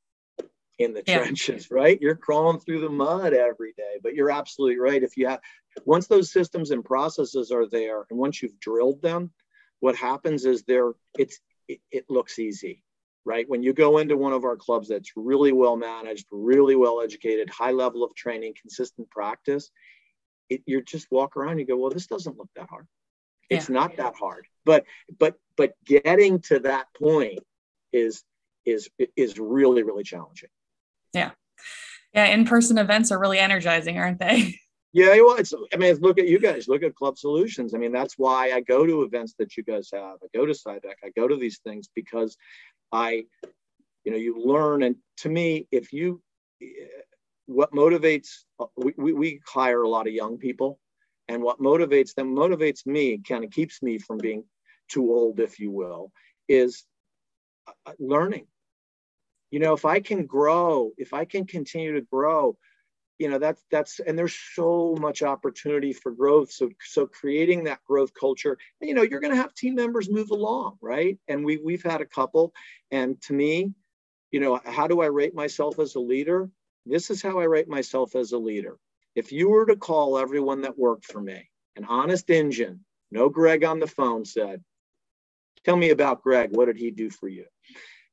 in 0.79 0.93
the 0.93 1.03
yeah. 1.07 1.19
trenches, 1.19 1.67
right? 1.71 1.99
You're 2.01 2.15
crawling 2.15 2.59
through 2.59 2.81
the 2.81 2.89
mud 2.89 3.33
every 3.33 3.73
day, 3.77 3.95
but 4.03 4.13
you're 4.13 4.31
absolutely 4.31 4.79
right. 4.79 5.01
If 5.01 5.17
you 5.17 5.27
have 5.27 5.39
once 5.85 6.07
those 6.07 6.31
systems 6.31 6.71
and 6.71 6.83
processes 6.83 7.51
are 7.51 7.67
there, 7.67 8.05
and 8.09 8.19
once 8.19 8.41
you've 8.41 8.59
drilled 8.59 9.01
them, 9.01 9.31
what 9.79 9.95
happens 9.95 10.45
is 10.45 10.63
there 10.63 10.91
it's 11.17 11.39
it, 11.67 11.79
it 11.91 12.05
looks 12.09 12.39
easy 12.39 12.83
right? 13.27 13.47
When 13.47 13.61
you 13.61 13.73
go 13.73 13.97
into 13.97 14.17
one 14.17 14.33
of 14.33 14.45
our 14.45 14.55
clubs 14.55 14.87
that's 14.87 15.11
really 15.15 15.51
well 15.51 15.75
managed, 15.75 16.27
really 16.31 16.75
well 16.75 17.01
educated, 17.01 17.49
high 17.49 17.71
level 17.71 18.03
of 18.03 18.15
training, 18.15 18.53
consistent 18.59 19.09
practice, 19.09 19.69
it, 20.49 20.61
you 20.65 20.81
just 20.81 21.07
walk 21.11 21.35
around, 21.35 21.59
you 21.59 21.65
go, 21.65 21.75
well, 21.75 21.91
this 21.91 22.07
doesn't 22.07 22.37
look 22.37 22.49
that 22.55 22.69
hard. 22.69 22.87
It's 23.49 23.69
yeah. 23.69 23.73
not 23.73 23.97
that 23.97 24.15
hard. 24.15 24.47
But 24.65 24.85
but 25.19 25.35
but 25.55 25.73
getting 25.85 26.39
to 26.43 26.59
that 26.59 26.87
point 26.97 27.39
is 27.93 28.23
is 28.65 28.89
is 29.15 29.37
really 29.37 29.83
really 29.83 30.03
challenging. 30.03 30.49
Yeah. 31.13 31.31
Yeah, 32.13 32.25
in-person 32.27 32.77
events 32.77 33.11
are 33.11 33.19
really 33.19 33.37
energizing, 33.37 33.99
aren't 33.99 34.19
they? 34.19 34.55
Yeah, 34.93 35.15
well, 35.17 35.35
it's. 35.35 35.53
I 35.71 35.77
mean, 35.77 35.95
look 35.97 36.17
at 36.17 36.27
you 36.27 36.39
guys. 36.39 36.67
Look 36.67 36.81
at 36.81 36.95
Club 36.95 37.19
Solutions. 37.19 37.75
I 37.75 37.77
mean, 37.77 37.91
that's 37.91 38.15
why 38.17 38.51
I 38.51 38.61
go 38.61 38.85
to 38.85 39.03
events 39.03 39.35
that 39.37 39.55
you 39.55 39.61
guys 39.61 39.89
have. 39.93 40.15
I 40.23 40.27
go 40.33 40.45
to 40.45 40.53
SIBEC. 40.53 40.93
I 41.03 41.09
go 41.15 41.27
to 41.27 41.35
these 41.35 41.59
things 41.59 41.87
because 41.93 42.35
I, 42.91 43.25
you 44.03 44.11
know, 44.11 44.17
you 44.17 44.41
learn. 44.43 44.83
And 44.83 44.95
to 45.17 45.29
me, 45.29 45.67
if 45.71 45.93
you, 45.93 46.21
eh, 46.61 46.65
what 47.45 47.71
motivates, 47.71 48.29
uh, 48.59 48.65
we, 48.75 48.93
we, 48.97 49.13
we 49.13 49.41
hire 49.45 49.81
a 49.81 49.89
lot 49.89 50.07
of 50.07 50.13
young 50.13 50.37
people. 50.37 50.79
And 51.27 51.43
what 51.43 51.59
motivates 51.59 52.13
them, 52.13 52.35
motivates 52.35 52.85
me, 52.85 53.17
kind 53.17 53.43
of 53.43 53.51
keeps 53.51 53.83
me 53.83 53.97
from 53.97 54.17
being 54.17 54.43
too 54.89 55.11
old, 55.11 55.39
if 55.39 55.59
you 55.59 55.71
will, 55.71 56.11
is 56.47 56.85
uh, 57.67 57.71
uh, 57.85 57.93
learning. 57.99 58.47
You 59.51 59.59
know, 59.59 59.73
if 59.73 59.85
I 59.85 59.99
can 59.99 60.25
grow, 60.25 60.91
if 60.97 61.13
I 61.13 61.25
can 61.25 61.45
continue 61.45 61.93
to 61.93 62.01
grow, 62.01 62.57
you 63.19 63.29
know 63.29 63.39
that's 63.39 63.63
that's 63.71 63.99
and 63.99 64.17
there's 64.17 64.37
so 64.53 64.95
much 64.99 65.23
opportunity 65.23 65.93
for 65.93 66.11
growth. 66.11 66.51
So 66.51 66.69
so 66.83 67.07
creating 67.07 67.63
that 67.63 67.83
growth 67.85 68.11
culture 68.13 68.57
you 68.81 68.93
know 68.93 69.01
you're 69.01 69.19
going 69.19 69.33
to 69.33 69.41
have 69.41 69.53
team 69.53 69.75
members 69.75 70.09
move 70.09 70.29
along 70.31 70.77
right? 70.81 71.17
And 71.27 71.43
we 71.43 71.57
we've 71.57 71.83
had 71.83 72.01
a 72.01 72.05
couple. 72.05 72.53
And 72.91 73.19
to 73.23 73.33
me 73.33 73.73
you 74.31 74.39
know 74.39 74.59
how 74.65 74.87
do 74.87 75.01
i 75.01 75.05
rate 75.05 75.33
myself 75.33 75.79
as 75.79 75.95
a 75.95 75.99
leader? 75.99 76.49
This 76.85 77.09
is 77.09 77.21
how 77.21 77.39
i 77.39 77.43
rate 77.43 77.67
myself 77.67 78.15
as 78.15 78.31
a 78.31 78.37
leader. 78.37 78.77
If 79.15 79.31
you 79.31 79.49
were 79.49 79.65
to 79.65 79.75
call 79.75 80.17
everyone 80.17 80.61
that 80.61 80.77
worked 80.77 81.05
for 81.05 81.21
me 81.21 81.49
an 81.75 81.85
honest 81.85 82.29
engine 82.29 82.81
no 83.11 83.29
greg 83.29 83.63
on 83.63 83.79
the 83.79 83.87
phone 83.87 84.25
said 84.25 84.63
tell 85.63 85.75
me 85.75 85.89
about 85.89 86.21
greg. 86.21 86.49
What 86.51 86.65
did 86.65 86.77
he 86.77 86.91
do 86.91 87.09
for 87.09 87.27
you? 87.27 87.45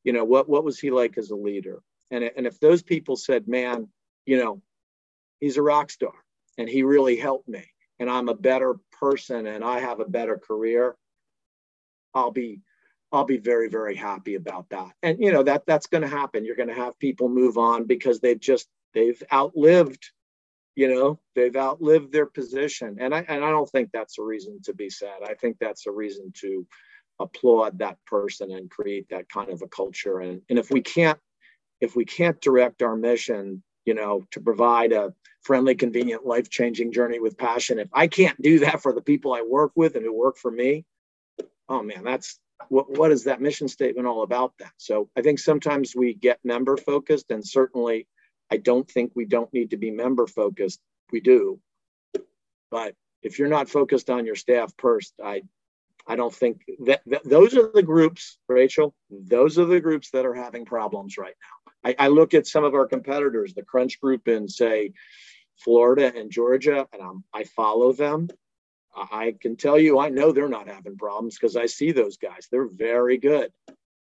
You 0.03 0.13
know 0.15 0.25
what 0.25 0.49
what 0.49 0.65
was 0.65 0.79
he 0.79 0.91
like 0.91 1.19
as 1.19 1.31
a 1.31 1.37
leader? 1.37 1.83
And, 2.11 2.31
and 2.37 2.47
if 2.47 2.61
those 2.61 2.83
people 2.83 3.17
said 3.17 3.49
man 3.49 3.89
you 4.25 4.39
know 4.39 4.63
he's 5.45 5.59
a 5.59 5.63
rock 5.63 5.91
star 5.91 6.15
and 6.57 6.71
he 6.71 6.83
really 6.85 7.17
helped 7.17 7.47
me 7.47 7.63
and 7.99 8.09
I'm 8.09 8.31
a 8.31 8.35
better 8.35 8.77
person 8.99 9.47
and 9.47 9.63
I 9.63 9.79
have 9.79 10.01
a 10.01 10.07
better 10.07 10.39
career, 10.39 10.97
I'll 12.15 12.31
be 12.31 12.61
I'll 13.13 13.27
be 13.27 13.37
very 13.37 13.69
very 13.69 13.95
happy 13.95 14.37
about 14.37 14.71
that. 14.71 14.93
And 15.03 15.19
you 15.21 15.33
know 15.33 15.43
that 15.43 15.67
that's 15.67 15.87
going 15.87 16.01
to 16.01 16.09
happen. 16.09 16.47
You're 16.47 16.57
going 16.57 16.71
to 16.71 16.75
have 16.75 16.99
people 16.99 17.29
move 17.29 17.59
on 17.59 17.85
because 17.85 18.21
they've 18.21 18.41
just 18.41 18.67
they've 18.95 19.23
outlived 19.31 20.03
you 20.77 20.89
know 20.89 21.21
they've 21.35 21.55
outlived 21.55 22.11
their 22.11 22.27
position 22.27 22.97
and 22.99 23.15
I 23.15 23.27
and 23.29 23.45
I 23.45 23.51
don't 23.51 23.69
think 23.69 23.91
that's 23.93 24.19
a 24.19 24.23
reason 24.23 24.61
to 24.65 24.73
be 24.73 24.89
sad. 24.89 25.19
I 25.29 25.35
think 25.35 25.59
that's 25.61 25.87
a 25.87 25.93
reason 25.93 26.33
to 26.41 26.67
applaud 27.21 27.81
that 27.81 27.99
person 28.07 28.51
and 28.51 28.71
create 28.71 29.11
that 29.11 29.29
kind 29.29 29.51
of 29.51 29.61
a 29.61 29.69
culture 29.69 30.21
and 30.21 30.41
and 30.49 30.59
if 30.59 30.71
we 30.71 30.81
can't 30.81 31.19
if 31.83 31.95
we 31.95 32.07
can't 32.07 32.41
direct 32.41 32.83
our 32.83 32.97
mission 32.97 33.63
you 33.85 33.95
know, 33.95 34.25
to 34.31 34.41
provide 34.41 34.93
a 34.93 35.13
friendly, 35.45 35.75
convenient, 35.75 36.27
life 36.27 36.51
changing 36.51 36.93
journey 36.93 37.21
with 37.21 37.39
passion. 37.39 37.79
If 37.79 37.89
I 37.93 38.07
can't 38.07 38.41
do 38.41 38.61
that 38.61 38.83
for 38.83 38.93
the 38.93 39.03
people 39.03 39.33
I 39.33 39.43
work 39.43 39.73
with 39.77 39.95
and 39.95 40.05
who 40.05 40.13
work 40.13 40.37
for 40.37 40.51
me, 40.51 40.85
oh 41.69 41.83
man, 41.83 42.03
that's 42.03 42.39
what, 42.69 42.91
what 42.91 43.13
is 43.13 43.25
that 43.25 43.41
mission 43.41 43.69
statement 43.69 44.07
all 44.07 44.23
about 44.23 44.55
that? 44.59 44.73
So 44.77 45.11
I 45.17 45.23
think 45.23 45.39
sometimes 45.39 45.95
we 45.95 46.15
get 46.15 46.39
member 46.45 46.77
focused, 46.77 47.31
and 47.31 47.47
certainly 47.47 48.09
I 48.51 48.57
don't 48.57 48.91
think 48.91 49.13
we 49.15 49.27
don't 49.27 49.53
need 49.53 49.71
to 49.71 49.77
be 49.77 49.91
member 49.91 50.27
focused. 50.27 50.81
We 51.13 51.21
do. 51.21 51.61
But 52.71 52.95
if 53.23 53.39
you're 53.39 53.49
not 53.49 53.69
focused 53.69 54.11
on 54.11 54.27
your 54.27 54.37
staff 54.37 54.73
first, 54.79 55.15
I 55.23 55.43
I 56.07 56.17
don't 56.17 56.35
think 56.35 56.63
that, 56.85 57.01
that, 57.07 57.25
those 57.25 57.57
are 57.57 57.71
the 57.73 57.83
groups, 57.83 58.39
Rachel. 58.47 58.95
Those 59.11 59.59
are 59.59 59.65
the 59.65 59.81
groups 59.81 60.11
that 60.11 60.27
are 60.27 60.35
having 60.35 60.67
problems 60.67 61.17
right 61.17 61.35
now. 61.41 61.91
I, 61.99 62.07
I 62.07 62.09
look 62.09 62.35
at 62.35 62.47
some 62.47 62.65
of 62.65 62.75
our 62.75 62.87
competitors, 62.87 63.55
the 63.55 63.63
Crunch 63.63 64.01
Group 64.01 64.29
in 64.29 64.49
say 64.49 64.93
Florida 65.59 66.13
and 66.15 66.31
Georgia, 66.31 66.87
and 66.93 67.03
I'm, 67.03 67.25
I 67.33 67.45
follow 67.45 67.93
them. 67.93 68.29
I 68.95 69.35
can 69.41 69.57
tell 69.57 69.79
you, 69.79 69.99
I 69.99 70.09
know 70.09 70.31
they're 70.31 70.49
not 70.49 70.69
having 70.69 70.97
problems 70.97 71.37
because 71.37 71.57
I 71.57 71.67
see 71.67 71.93
those 71.93 72.17
guys. 72.17 72.47
They're 72.51 72.69
very 72.69 73.19
good. 73.19 73.51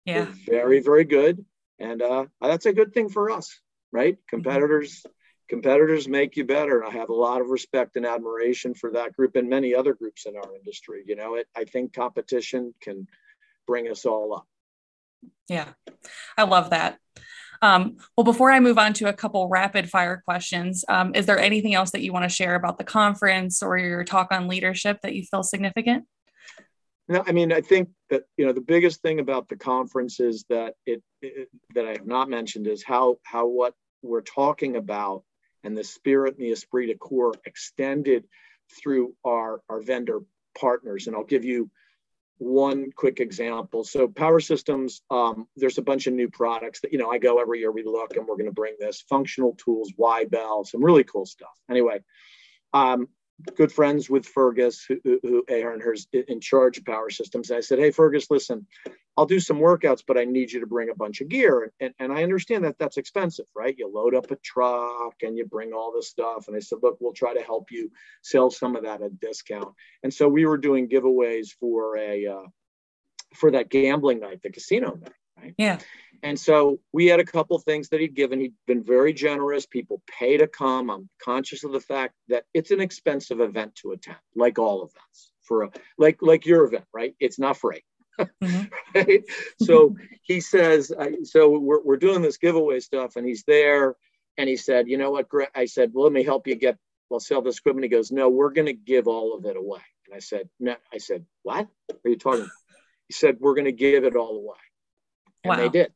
Yeah. 0.06 0.26
They're 0.26 0.62
very, 0.62 0.82
very 0.82 1.04
good. 1.04 1.44
And 1.80 2.02
uh, 2.02 2.26
that's 2.42 2.68
a 2.68 2.74
good 2.74 2.94
thing 2.94 3.10
for 3.10 3.32
us, 3.32 3.60
right? 3.92 4.14
Mm-hmm. 4.14 4.30
Competitors, 4.30 5.00
mm-hmm. 5.00 5.10
competitors 5.50 6.08
make 6.08 6.38
you 6.38 6.46
better. 6.46 6.84
I 6.84 6.92
have 6.92 7.10
a 7.10 7.16
lot 7.16 7.42
of 7.42 7.50
respect 7.50 7.96
and 7.96 8.06
admiration 8.06 8.76
for 8.76 8.92
that 8.92 9.16
group 9.16 9.36
and 9.36 9.50
many 9.50 9.74
other 9.74 9.94
groups 9.94 10.26
in 10.28 10.36
our 10.36 10.56
industry. 10.56 11.04
You 11.08 11.16
know, 11.16 11.36
it, 11.36 11.48
I 11.56 11.64
think 11.64 11.94
competition 11.94 12.74
can 12.82 13.08
bring 13.66 13.90
us 13.90 14.06
all 14.06 14.36
up. 14.36 14.48
Yeah, 15.48 15.70
I 16.38 16.44
love 16.44 16.70
that. 16.70 17.00
Um, 17.64 17.96
well, 18.18 18.26
before 18.26 18.52
I 18.52 18.60
move 18.60 18.78
on 18.78 18.92
to 18.96 19.08
a 19.08 19.14
couple 19.14 19.48
rapid 19.48 19.90
fire 19.90 20.22
questions, 20.26 20.84
um, 20.90 21.16
is 21.16 21.26
there 21.26 21.40
anything 21.40 21.74
else 21.74 21.92
that 21.92 22.02
you 22.02 22.12
want 22.12 22.24
to 22.24 22.30
share 22.30 22.56
about 22.56 22.78
the 22.78 22.84
conference 22.84 23.64
or 23.64 23.78
your 23.78 24.04
talk 24.04 24.28
on 24.32 24.50
leadership 24.50 25.00
that 25.02 25.16
you 25.16 25.24
feel 25.24 25.44
significant? 25.44 26.04
No, 27.08 27.24
I 27.26 27.32
mean, 27.32 27.54
I 27.54 27.62
think 27.62 27.88
that 28.10 28.24
you 28.36 28.46
know 28.46 28.52
the 28.52 28.60
biggest 28.60 29.02
thing 29.02 29.22
about 29.22 29.48
the 29.48 29.56
conference 29.56 30.20
is 30.20 30.44
that 30.50 30.74
it, 30.86 31.02
it 31.22 31.48
that 31.74 31.88
I 31.88 31.92
have 31.92 32.06
not 32.06 32.30
mentioned 32.30 32.68
is 32.68 32.84
how 32.84 33.18
how 33.24 33.48
what 33.48 33.74
we're 34.02 34.22
talking 34.22 34.76
about 34.76 35.24
and 35.64 35.78
the 35.78 35.86
spirit 35.86 36.36
and 36.36 36.46
the 36.46 36.52
esprit 36.52 36.88
de 36.88 36.96
corps 36.96 37.36
extended 37.46 38.26
through 38.78 39.16
our 39.26 39.62
our 39.70 39.82
vendor 39.82 40.20
partners. 40.60 41.08
And 41.08 41.16
I'll 41.16 41.24
give 41.24 41.46
you 41.46 41.72
one 42.44 42.92
quick 42.96 43.20
example. 43.20 43.84
So 43.84 44.08
power 44.08 44.40
systems, 44.40 45.02
um, 45.10 45.48
there's 45.56 45.78
a 45.78 45.82
bunch 45.82 46.08
of 46.08 46.14
new 46.14 46.30
products 46.30 46.82
that, 46.82 46.92
you 46.92 47.00
know, 47.00 47.10
I 47.10 47.18
go 47.18 47.40
every 47.40 47.60
year, 47.60 47.72
we 47.72 47.84
look 47.84 48.16
and 48.16 48.28
we're 48.28 48.36
going 48.36 48.48
to 48.48 48.52
bring 48.52 48.76
this 48.80 49.04
functional 49.10 49.56
tools, 49.64 49.92
Y 49.98 50.26
bell, 50.26 50.64
some 50.64 50.84
really 50.84 51.04
cool 51.04 51.26
stuff. 51.26 51.54
Anyway, 51.70 52.02
um, 52.74 53.08
good 53.56 53.72
friends 53.72 54.10
with 54.10 54.26
Fergus, 54.26 54.86
who, 54.88 55.20
who 55.22 55.44
Aaron 55.50 55.82
her's 55.82 56.08
in 56.14 56.40
charge 56.40 56.78
of 56.78 56.86
power 56.86 57.10
systems. 57.10 57.50
And 57.50 57.58
I 57.58 57.62
said, 57.62 57.80
Hey, 57.80 57.92
Fergus, 57.92 58.30
listen, 58.30 58.68
I'll 59.16 59.26
do 59.26 59.40
some 59.40 59.60
workouts, 59.60 60.04
but 60.06 60.18
I 60.18 60.24
need 60.26 60.52
you 60.52 60.62
to 60.62 60.66
bring 60.66 60.90
a 60.90 60.96
bunch 60.96 61.22
of 61.22 61.30
gear. 61.30 61.72
And, 61.80 61.94
and 62.00 62.12
I 62.12 62.24
understand 62.24 62.66
that 62.66 62.80
that's 62.80 62.98
expensive, 62.98 63.46
right? 63.56 63.76
You 63.78 63.92
load 63.94 64.16
up 64.16 64.32
a 64.32 64.36
truck 64.38 65.16
and 65.22 65.38
you 65.38 65.46
bring 65.46 65.72
all 65.72 65.94
this 65.94 66.10
stuff. 66.10 66.48
And 66.48 66.56
I 66.56 66.60
said, 66.60 66.80
Look, 66.82 66.98
we'll 67.00 67.14
try 67.14 67.34
to 67.34 67.42
help 67.42 67.72
you 67.72 67.92
sell 68.24 68.50
some 68.50 68.76
of 68.76 68.84
that 68.84 69.02
at 69.02 69.08
a 69.08 69.10
discount. 69.10 69.76
And 70.02 70.14
so 70.14 70.28
we 70.28 70.46
were 70.46 70.58
doing 70.58 70.90
giveaways 70.90 71.50
for 71.60 71.98
a, 71.98 72.26
uh, 72.26 72.48
for 73.36 73.52
that 73.52 73.70
gambling 73.70 74.20
night, 74.20 74.42
the 74.42 74.52
casino 74.52 74.98
night, 75.00 75.14
right? 75.40 75.54
Yeah. 75.58 75.80
And 76.24 76.40
so 76.40 76.80
we 76.94 77.08
had 77.08 77.20
a 77.20 77.26
couple 77.26 77.60
things 77.60 77.90
that 77.90 78.00
he'd 78.00 78.16
given. 78.16 78.40
He'd 78.40 78.54
been 78.66 78.84
very 78.84 79.14
generous. 79.14 79.66
People 79.66 80.02
pay 80.08 80.38
to 80.38 80.48
come. 80.48 80.90
I'm 80.90 81.10
conscious 81.22 81.64
of 81.66 81.74
the 81.74 81.82
fact 81.82 82.16
that 82.30 82.46
it's 82.54 82.72
an 82.72 82.80
expensive 82.80 83.42
event 83.42 83.76
to 83.76 83.92
attend, 83.92 84.18
like 84.36 84.58
all 84.58 84.84
events. 84.84 85.32
For 85.42 85.64
a, 85.64 85.72
like 85.98 86.22
like 86.22 86.46
your 86.46 86.64
event, 86.64 86.86
right? 86.94 87.14
It's 87.20 87.38
not 87.38 87.58
free. 87.58 87.84
Mm-hmm. 88.20 88.64
right? 88.96 89.24
So 89.62 89.96
he 90.22 90.42
says, 90.42 90.92
uh, 90.92 91.24
so 91.24 91.58
we're, 91.58 91.84
we're 91.84 91.98
doing 91.98 92.22
this 92.22 92.38
giveaway 92.38 92.80
stuff, 92.80 93.16
and 93.16 93.28
he's 93.28 93.44
there, 93.48 93.96
and 94.38 94.50
he 94.50 94.58
said, 94.58 94.88
you 94.88 94.98
know 94.98 95.12
what, 95.12 95.30
Greg? 95.30 95.50
I 95.56 95.66
said, 95.66 95.92
well, 95.94 96.06
let 96.06 96.14
me 96.14 96.24
help 96.24 96.48
you 96.48 96.56
get 96.56 96.78
I'll 97.14 97.20
sell 97.20 97.42
this 97.42 97.60
equipment. 97.60 97.86
He 97.86 97.90
goes, 97.90 98.12
no, 98.12 98.30
we're 98.30 98.52
going 98.52 98.66
to 98.66 98.74
give 98.74 99.08
all 99.08 99.36
of 99.36 99.46
it 99.46 99.56
away. 99.56 99.82
And 100.08 100.16
I 100.16 100.20
said, 100.20 100.50
no, 100.60 100.76
I 100.92 100.98
said, 100.98 101.26
what 101.44 101.68
are 101.92 102.10
you 102.10 102.18
talking 102.18 102.42
about? 102.42 102.52
He 103.08 103.14
said, 103.14 103.38
we're 103.40 103.54
going 103.54 103.66
to 103.66 103.72
give 103.72 104.04
it 104.04 104.16
all 104.16 104.38
away. 104.38 104.58
And 105.44 105.52
wow. 105.52 105.58
they 105.58 105.70
did. 105.70 105.92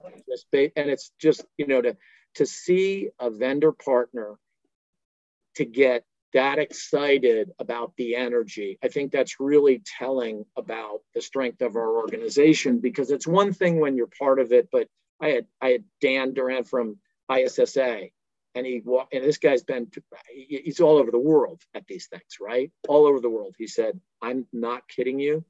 And 0.75 0.89
it's 0.89 1.11
just, 1.19 1.43
you 1.57 1.67
know, 1.67 1.81
to, 1.81 1.97
to 2.35 2.45
see 2.45 3.09
a 3.19 3.29
vendor 3.29 3.71
partner 3.71 4.37
to 5.55 5.65
get 5.65 6.05
that 6.33 6.59
excited 6.59 7.51
about 7.59 7.93
the 7.97 8.15
energy, 8.15 8.77
I 8.83 8.89
think 8.89 9.11
that's 9.11 9.39
really 9.39 9.81
telling 9.85 10.45
about 10.57 11.01
the 11.13 11.21
strength 11.21 11.61
of 11.61 11.75
our 11.75 11.95
organization 11.97 12.79
because 12.79 13.11
it's 13.11 13.27
one 13.27 13.53
thing 13.53 13.79
when 13.79 13.95
you're 13.95 14.09
part 14.19 14.39
of 14.39 14.51
it, 14.51 14.69
but 14.71 14.87
I 15.21 15.29
had 15.29 15.45
I 15.61 15.69
had 15.69 15.83
Dan 16.01 16.33
Durant 16.33 16.67
from 16.67 16.97
ISSA 17.31 18.09
and 18.55 18.65
he 18.65 18.81
and 19.13 19.23
this 19.23 19.37
guy's 19.37 19.63
been 19.63 19.87
he's 20.29 20.79
all 20.79 20.97
over 20.97 21.11
the 21.11 21.19
world 21.19 21.61
at 21.73 21.85
these 21.87 22.07
things 22.07 22.37
right? 22.41 22.71
All 22.87 23.05
over 23.05 23.19
the 23.19 23.29
world. 23.29 23.55
He 23.57 23.67
said 23.67 23.99
i'm 24.21 24.45
not 24.51 24.87
kidding 24.87 25.19
you. 25.19 25.43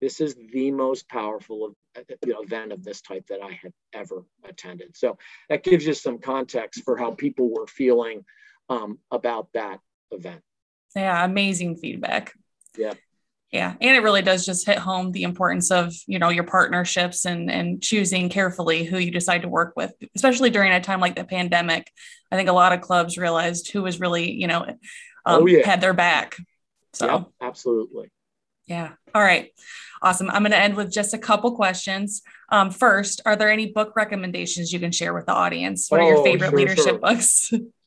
This 0.00 0.20
is 0.20 0.34
the 0.52 0.70
most 0.70 1.08
powerful 1.08 1.74
you 2.24 2.32
know, 2.32 2.42
event 2.42 2.72
of 2.72 2.84
this 2.84 3.00
type 3.00 3.26
that 3.28 3.42
i 3.42 3.52
had 3.62 3.72
ever 3.92 4.24
attended. 4.44 4.96
So 4.96 5.18
that 5.48 5.64
gives 5.64 5.86
you 5.86 5.94
some 5.94 6.18
context 6.18 6.84
for 6.84 6.96
how 6.96 7.12
people 7.12 7.50
were 7.50 7.66
feeling 7.66 8.24
um, 8.68 8.98
about 9.10 9.48
that 9.54 9.80
event. 10.10 10.42
Yeah 10.94 11.24
amazing 11.24 11.76
feedback. 11.76 12.32
Yeah. 12.76 12.94
Yeah 13.50 13.74
and 13.80 13.96
it 13.96 14.02
really 14.02 14.22
does 14.22 14.46
just 14.46 14.66
hit 14.66 14.78
home 14.78 15.12
the 15.12 15.24
importance 15.24 15.70
of 15.70 15.92
you 16.06 16.18
know 16.18 16.28
your 16.28 16.44
partnerships 16.44 17.24
and 17.24 17.50
and 17.50 17.82
choosing 17.82 18.28
carefully 18.28 18.84
who 18.84 18.98
you 18.98 19.10
decide 19.10 19.42
to 19.42 19.48
work 19.48 19.72
with 19.76 19.92
especially 20.14 20.50
during 20.50 20.72
a 20.72 20.80
time 20.80 21.00
like 21.00 21.16
the 21.16 21.24
pandemic. 21.24 21.90
I 22.30 22.36
think 22.36 22.48
a 22.48 22.52
lot 22.52 22.72
of 22.72 22.80
clubs 22.80 23.18
realized 23.18 23.72
who 23.72 23.82
was 23.82 24.00
really 24.00 24.30
you 24.30 24.46
know 24.46 24.66
um, 25.26 25.42
oh, 25.42 25.46
yeah. 25.46 25.66
had 25.66 25.80
their 25.80 25.94
back. 25.94 26.36
So. 26.92 27.06
Yeah, 27.06 27.46
absolutely. 27.46 28.10
Yeah. 28.66 28.92
All 29.14 29.22
right. 29.22 29.50
Awesome. 30.02 30.30
I'm 30.30 30.42
going 30.42 30.52
to 30.52 30.58
end 30.58 30.76
with 30.76 30.92
just 30.92 31.12
a 31.12 31.18
couple 31.18 31.54
questions. 31.56 32.22
Um, 32.50 32.70
first 32.70 33.20
are 33.26 33.36
there 33.36 33.50
any 33.50 33.66
book 33.66 33.94
recommendations 33.96 34.72
you 34.72 34.80
can 34.80 34.92
share 34.92 35.12
with 35.12 35.26
the 35.26 35.32
audience? 35.32 35.90
What 35.90 36.00
are 36.00 36.08
your 36.08 36.18
oh, 36.18 36.24
favorite 36.24 36.50
sure, 36.50 36.58
leadership 36.58 36.84
sure. 36.84 36.98
books 36.98 37.52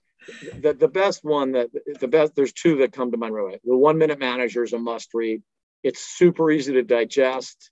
the, 0.62 0.74
the 0.74 0.88
best 0.88 1.24
one 1.24 1.52
that 1.54 1.70
the 2.00 2.08
best 2.08 2.36
there's 2.36 2.54
two 2.54 2.78
that 2.78 2.94
come 2.94 3.12
to 3.12 3.18
mind 3.18 3.34
right 3.34 3.44
away. 3.44 3.60
The 3.64 3.78
one 3.78 3.98
minute 3.98 4.20
manager 4.20 4.64
is 4.64 4.74
a 4.74 4.80
must 4.80 5.14
read. 5.14 5.42
It's 5.84 6.02
super 6.02 6.52
easy 6.52 6.74
to 6.74 6.84
digest. 6.84 7.70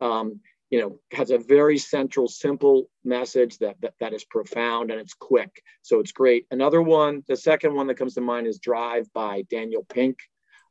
Um, 0.00 0.40
you 0.70 0.80
know, 0.80 0.98
has 1.12 1.30
a 1.30 1.38
very 1.38 1.78
central, 1.78 2.26
simple 2.26 2.90
message 3.04 3.58
that, 3.58 3.76
that 3.80 3.94
that 4.00 4.12
is 4.12 4.24
profound 4.24 4.90
and 4.90 5.00
it's 5.00 5.14
quick. 5.14 5.62
So 5.82 6.00
it's 6.00 6.12
great. 6.12 6.46
Another 6.50 6.82
one, 6.82 7.22
the 7.28 7.36
second 7.36 7.74
one 7.74 7.86
that 7.86 7.94
comes 7.94 8.14
to 8.14 8.20
mind 8.20 8.46
is 8.46 8.58
Drive 8.58 9.06
by 9.12 9.42
Daniel 9.50 9.84
Pink. 9.84 10.18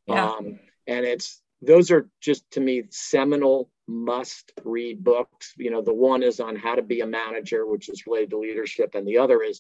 Yeah. 0.08 0.32
Um, 0.32 0.60
and 0.88 1.06
it's 1.06 1.42
those 1.66 1.92
are 1.92 2.10
just 2.22 2.50
to 2.52 2.60
me 2.60 2.84
seminal 2.90 3.70
must 3.88 4.52
read 4.64 5.04
books 5.04 5.54
you 5.58 5.70
know 5.70 5.82
the 5.82 5.94
one 5.94 6.24
is 6.24 6.40
on 6.40 6.56
how 6.56 6.74
to 6.76 6.82
be 6.82 7.02
a 7.02 7.08
manager 7.08 7.66
which 7.66 7.90
is 7.90 8.06
related 8.08 8.30
to 8.30 8.38
leadership 8.38 8.96
and 8.96 9.08
the 9.08 9.18
other 9.18 9.44
is 9.44 9.60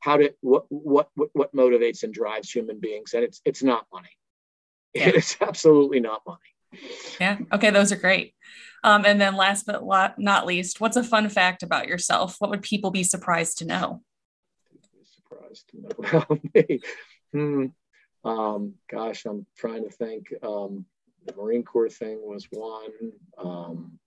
how 0.00 0.16
to 0.16 0.32
what 0.40 0.66
what 0.68 1.08
what, 1.14 1.54
motivates 1.54 2.02
and 2.02 2.12
drives 2.12 2.50
human 2.50 2.78
beings 2.78 3.14
and 3.14 3.24
it's 3.24 3.40
it's 3.44 3.62
not 3.62 3.86
money 3.92 4.10
yeah. 4.94 5.08
it's 5.08 5.36
absolutely 5.40 6.00
not 6.00 6.20
money 6.26 6.38
yeah. 7.20 7.38
Okay. 7.52 7.70
Those 7.70 7.92
are 7.92 7.96
great. 7.96 8.34
Um, 8.82 9.04
and 9.06 9.20
then 9.20 9.36
last 9.36 9.66
but 9.66 9.82
not 10.18 10.46
least, 10.46 10.80
what's 10.80 10.96
a 10.96 11.04
fun 11.04 11.28
fact 11.28 11.62
about 11.62 11.88
yourself? 11.88 12.36
What 12.38 12.50
would 12.50 12.62
people 12.62 12.90
be 12.90 13.02
surprised 13.02 13.58
to 13.58 13.64
know? 13.64 14.02
Surprised 15.04 15.70
to 15.70 15.80
know 15.80 15.88
about 15.98 16.40
me. 16.54 16.80
Hmm. 17.32 17.66
Um, 18.24 18.74
gosh, 18.90 19.24
I'm 19.24 19.46
trying 19.56 19.84
to 19.84 19.90
think. 19.90 20.32
Um, 20.42 20.86
the 21.26 21.34
Marine 21.34 21.64
Corps 21.64 21.88
thing 21.88 22.20
was 22.22 22.46
one. 22.50 23.12
Um, 23.38 23.98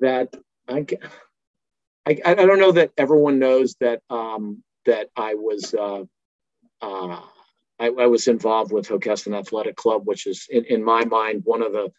that 0.00 0.34
I, 0.68 0.86
I, 2.06 2.20
I 2.24 2.34
don't 2.34 2.58
know 2.58 2.72
that 2.72 2.92
everyone 2.96 3.38
knows 3.38 3.76
that 3.80 4.00
um, 4.10 4.62
that 4.86 5.08
I 5.16 5.34
was 5.34 5.74
uh, 5.74 6.04
uh, 6.82 7.20
I, 7.80 7.86
I, 7.86 8.06
was 8.06 8.28
involved 8.28 8.72
with 8.72 8.88
Hockessin 8.88 9.36
Athletic 9.36 9.76
Club, 9.76 10.02
which 10.04 10.26
is 10.26 10.46
in, 10.50 10.64
in 10.64 10.84
my 10.84 11.04
mind 11.04 11.42
one 11.44 11.62
of 11.62 11.72
the 11.72 11.90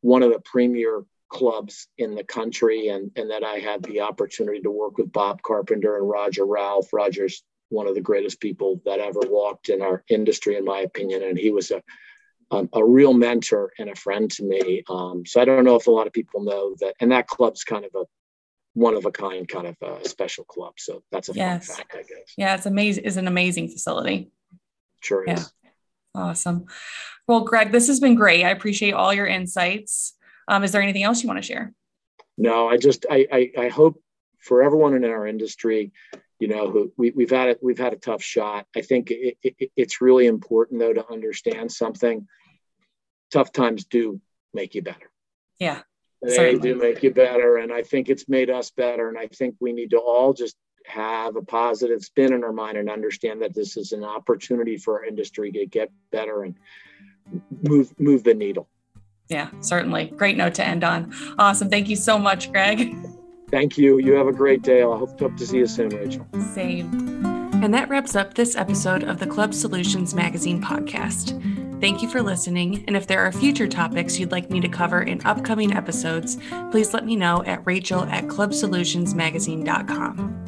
one 0.00 0.22
of 0.22 0.32
the 0.32 0.40
premier 0.40 1.04
clubs 1.28 1.88
in 1.98 2.14
the 2.14 2.24
country, 2.24 2.88
and 2.88 3.10
and 3.16 3.30
that 3.30 3.44
I 3.44 3.58
had 3.58 3.82
the 3.82 4.00
opportunity 4.00 4.60
to 4.60 4.70
work 4.70 4.98
with 4.98 5.12
Bob 5.12 5.42
Carpenter 5.42 5.96
and 5.96 6.08
Roger 6.08 6.44
Ralph. 6.44 6.92
Roger's 6.92 7.42
one 7.70 7.86
of 7.86 7.94
the 7.94 8.00
greatest 8.00 8.40
people 8.40 8.80
that 8.84 8.98
ever 8.98 9.20
walked 9.24 9.68
in 9.68 9.82
our 9.82 10.02
industry, 10.08 10.56
in 10.56 10.64
my 10.64 10.80
opinion, 10.80 11.22
and 11.22 11.38
he 11.38 11.50
was 11.50 11.70
a 11.70 11.82
um, 12.50 12.68
a 12.72 12.84
real 12.84 13.12
mentor 13.12 13.72
and 13.78 13.90
a 13.90 13.94
friend 13.94 14.30
to 14.32 14.44
me. 14.44 14.82
Um, 14.88 15.24
so 15.26 15.40
I 15.40 15.44
don't 15.44 15.64
know 15.64 15.76
if 15.76 15.86
a 15.86 15.90
lot 15.90 16.06
of 16.06 16.12
people 16.12 16.42
know 16.42 16.74
that, 16.80 16.94
and 17.00 17.12
that 17.12 17.26
club's 17.26 17.64
kind 17.64 17.84
of 17.84 17.90
a 17.94 18.04
one 18.74 18.94
of 18.94 19.04
a 19.04 19.10
kind, 19.10 19.48
kind 19.48 19.66
of 19.66 19.76
a 19.82 20.08
special 20.08 20.44
club. 20.44 20.74
So 20.78 21.02
that's 21.10 21.28
a 21.28 21.32
yes. 21.32 21.66
fun 21.66 21.76
fact, 21.76 21.94
I 21.94 22.02
guess. 22.02 22.34
Yeah, 22.36 22.54
it's 22.54 22.66
amazing. 22.66 23.04
It's 23.04 23.16
an 23.16 23.26
amazing 23.26 23.68
facility. 23.68 24.30
Sure 25.00 25.24
is. 25.24 25.52
Yeah. 25.64 25.70
Awesome. 26.14 26.66
Well, 27.26 27.40
Greg, 27.40 27.72
this 27.72 27.88
has 27.88 28.00
been 28.00 28.14
great. 28.14 28.44
I 28.44 28.50
appreciate 28.50 28.92
all 28.92 29.12
your 29.12 29.26
insights. 29.26 30.14
Um, 30.46 30.64
is 30.64 30.72
there 30.72 30.82
anything 30.82 31.02
else 31.02 31.22
you 31.22 31.28
want 31.28 31.38
to 31.38 31.46
share? 31.46 31.74
No, 32.36 32.68
I 32.68 32.76
just 32.76 33.04
I, 33.10 33.26
I, 33.30 33.52
I 33.58 33.68
hope 33.68 34.00
for 34.38 34.62
everyone 34.62 34.94
in 34.94 35.04
our 35.04 35.26
industry, 35.26 35.92
you 36.38 36.48
know, 36.48 36.70
who 36.70 36.92
we, 36.96 37.10
we've 37.10 37.30
had 37.30 37.50
it, 37.50 37.58
we've 37.62 37.78
had 37.78 37.92
a 37.92 37.96
tough 37.96 38.22
shot. 38.22 38.66
I 38.74 38.80
think 38.80 39.10
it, 39.10 39.36
it, 39.42 39.70
it's 39.76 40.00
really 40.00 40.26
important 40.26 40.80
though 40.80 40.92
to 40.92 41.12
understand 41.12 41.70
something. 41.70 42.26
Tough 43.30 43.52
times 43.52 43.84
do 43.84 44.20
make 44.54 44.74
you 44.74 44.82
better. 44.82 45.10
Yeah, 45.58 45.82
they 46.22 46.34
certainly. 46.34 46.72
do 46.72 46.78
make 46.78 47.02
you 47.02 47.12
better, 47.12 47.58
and 47.58 47.72
I 47.72 47.82
think 47.82 48.08
it's 48.08 48.28
made 48.28 48.50
us 48.50 48.70
better. 48.70 49.08
And 49.08 49.18
I 49.18 49.26
think 49.28 49.56
we 49.60 49.72
need 49.72 49.90
to 49.90 49.98
all 49.98 50.32
just 50.32 50.56
have 50.86 51.36
a 51.36 51.42
positive 51.42 52.02
spin 52.02 52.32
in 52.32 52.42
our 52.42 52.52
mind 52.52 52.78
and 52.78 52.88
understand 52.88 53.42
that 53.42 53.54
this 53.54 53.76
is 53.76 53.92
an 53.92 54.04
opportunity 54.04 54.76
for 54.78 54.98
our 54.98 55.04
industry 55.04 55.52
to 55.52 55.66
get 55.66 55.92
better 56.10 56.44
and 56.44 56.54
move 57.68 57.92
move 57.98 58.24
the 58.24 58.34
needle. 58.34 58.68
Yeah, 59.28 59.50
certainly. 59.60 60.06
Great 60.16 60.36
note 60.36 60.54
to 60.54 60.66
end 60.66 60.84
on. 60.84 61.12
Awesome. 61.38 61.68
Thank 61.68 61.88
you 61.88 61.96
so 61.96 62.18
much, 62.18 62.50
Greg. 62.50 62.94
Thank 63.50 63.78
you. 63.78 63.98
You 63.98 64.14
have 64.14 64.26
a 64.26 64.32
great 64.32 64.62
day. 64.62 64.80
I 64.80 64.84
hope, 64.84 65.18
hope 65.20 65.36
to 65.36 65.46
see 65.46 65.58
you 65.58 65.66
soon, 65.66 65.90
Rachel. 65.90 66.26
Same. 66.54 66.90
And 67.62 67.72
that 67.74 67.88
wraps 67.88 68.14
up 68.14 68.34
this 68.34 68.56
episode 68.56 69.04
of 69.04 69.18
the 69.18 69.26
Club 69.26 69.52
Solutions 69.52 70.14
Magazine 70.14 70.62
podcast. 70.62 71.34
Thank 71.80 72.02
you 72.02 72.08
for 72.08 72.22
listening. 72.22 72.82
And 72.88 72.96
if 72.96 73.06
there 73.06 73.20
are 73.20 73.30
future 73.30 73.68
topics 73.68 74.18
you'd 74.18 74.32
like 74.32 74.50
me 74.50 74.60
to 74.60 74.68
cover 74.68 75.02
in 75.02 75.24
upcoming 75.24 75.72
episodes, 75.72 76.36
please 76.70 76.92
let 76.92 77.06
me 77.06 77.14
know 77.14 77.44
at 77.44 77.64
rachel 77.66 78.02
at 78.04 78.24
clubsolutionsmagazine.com. 78.24 80.47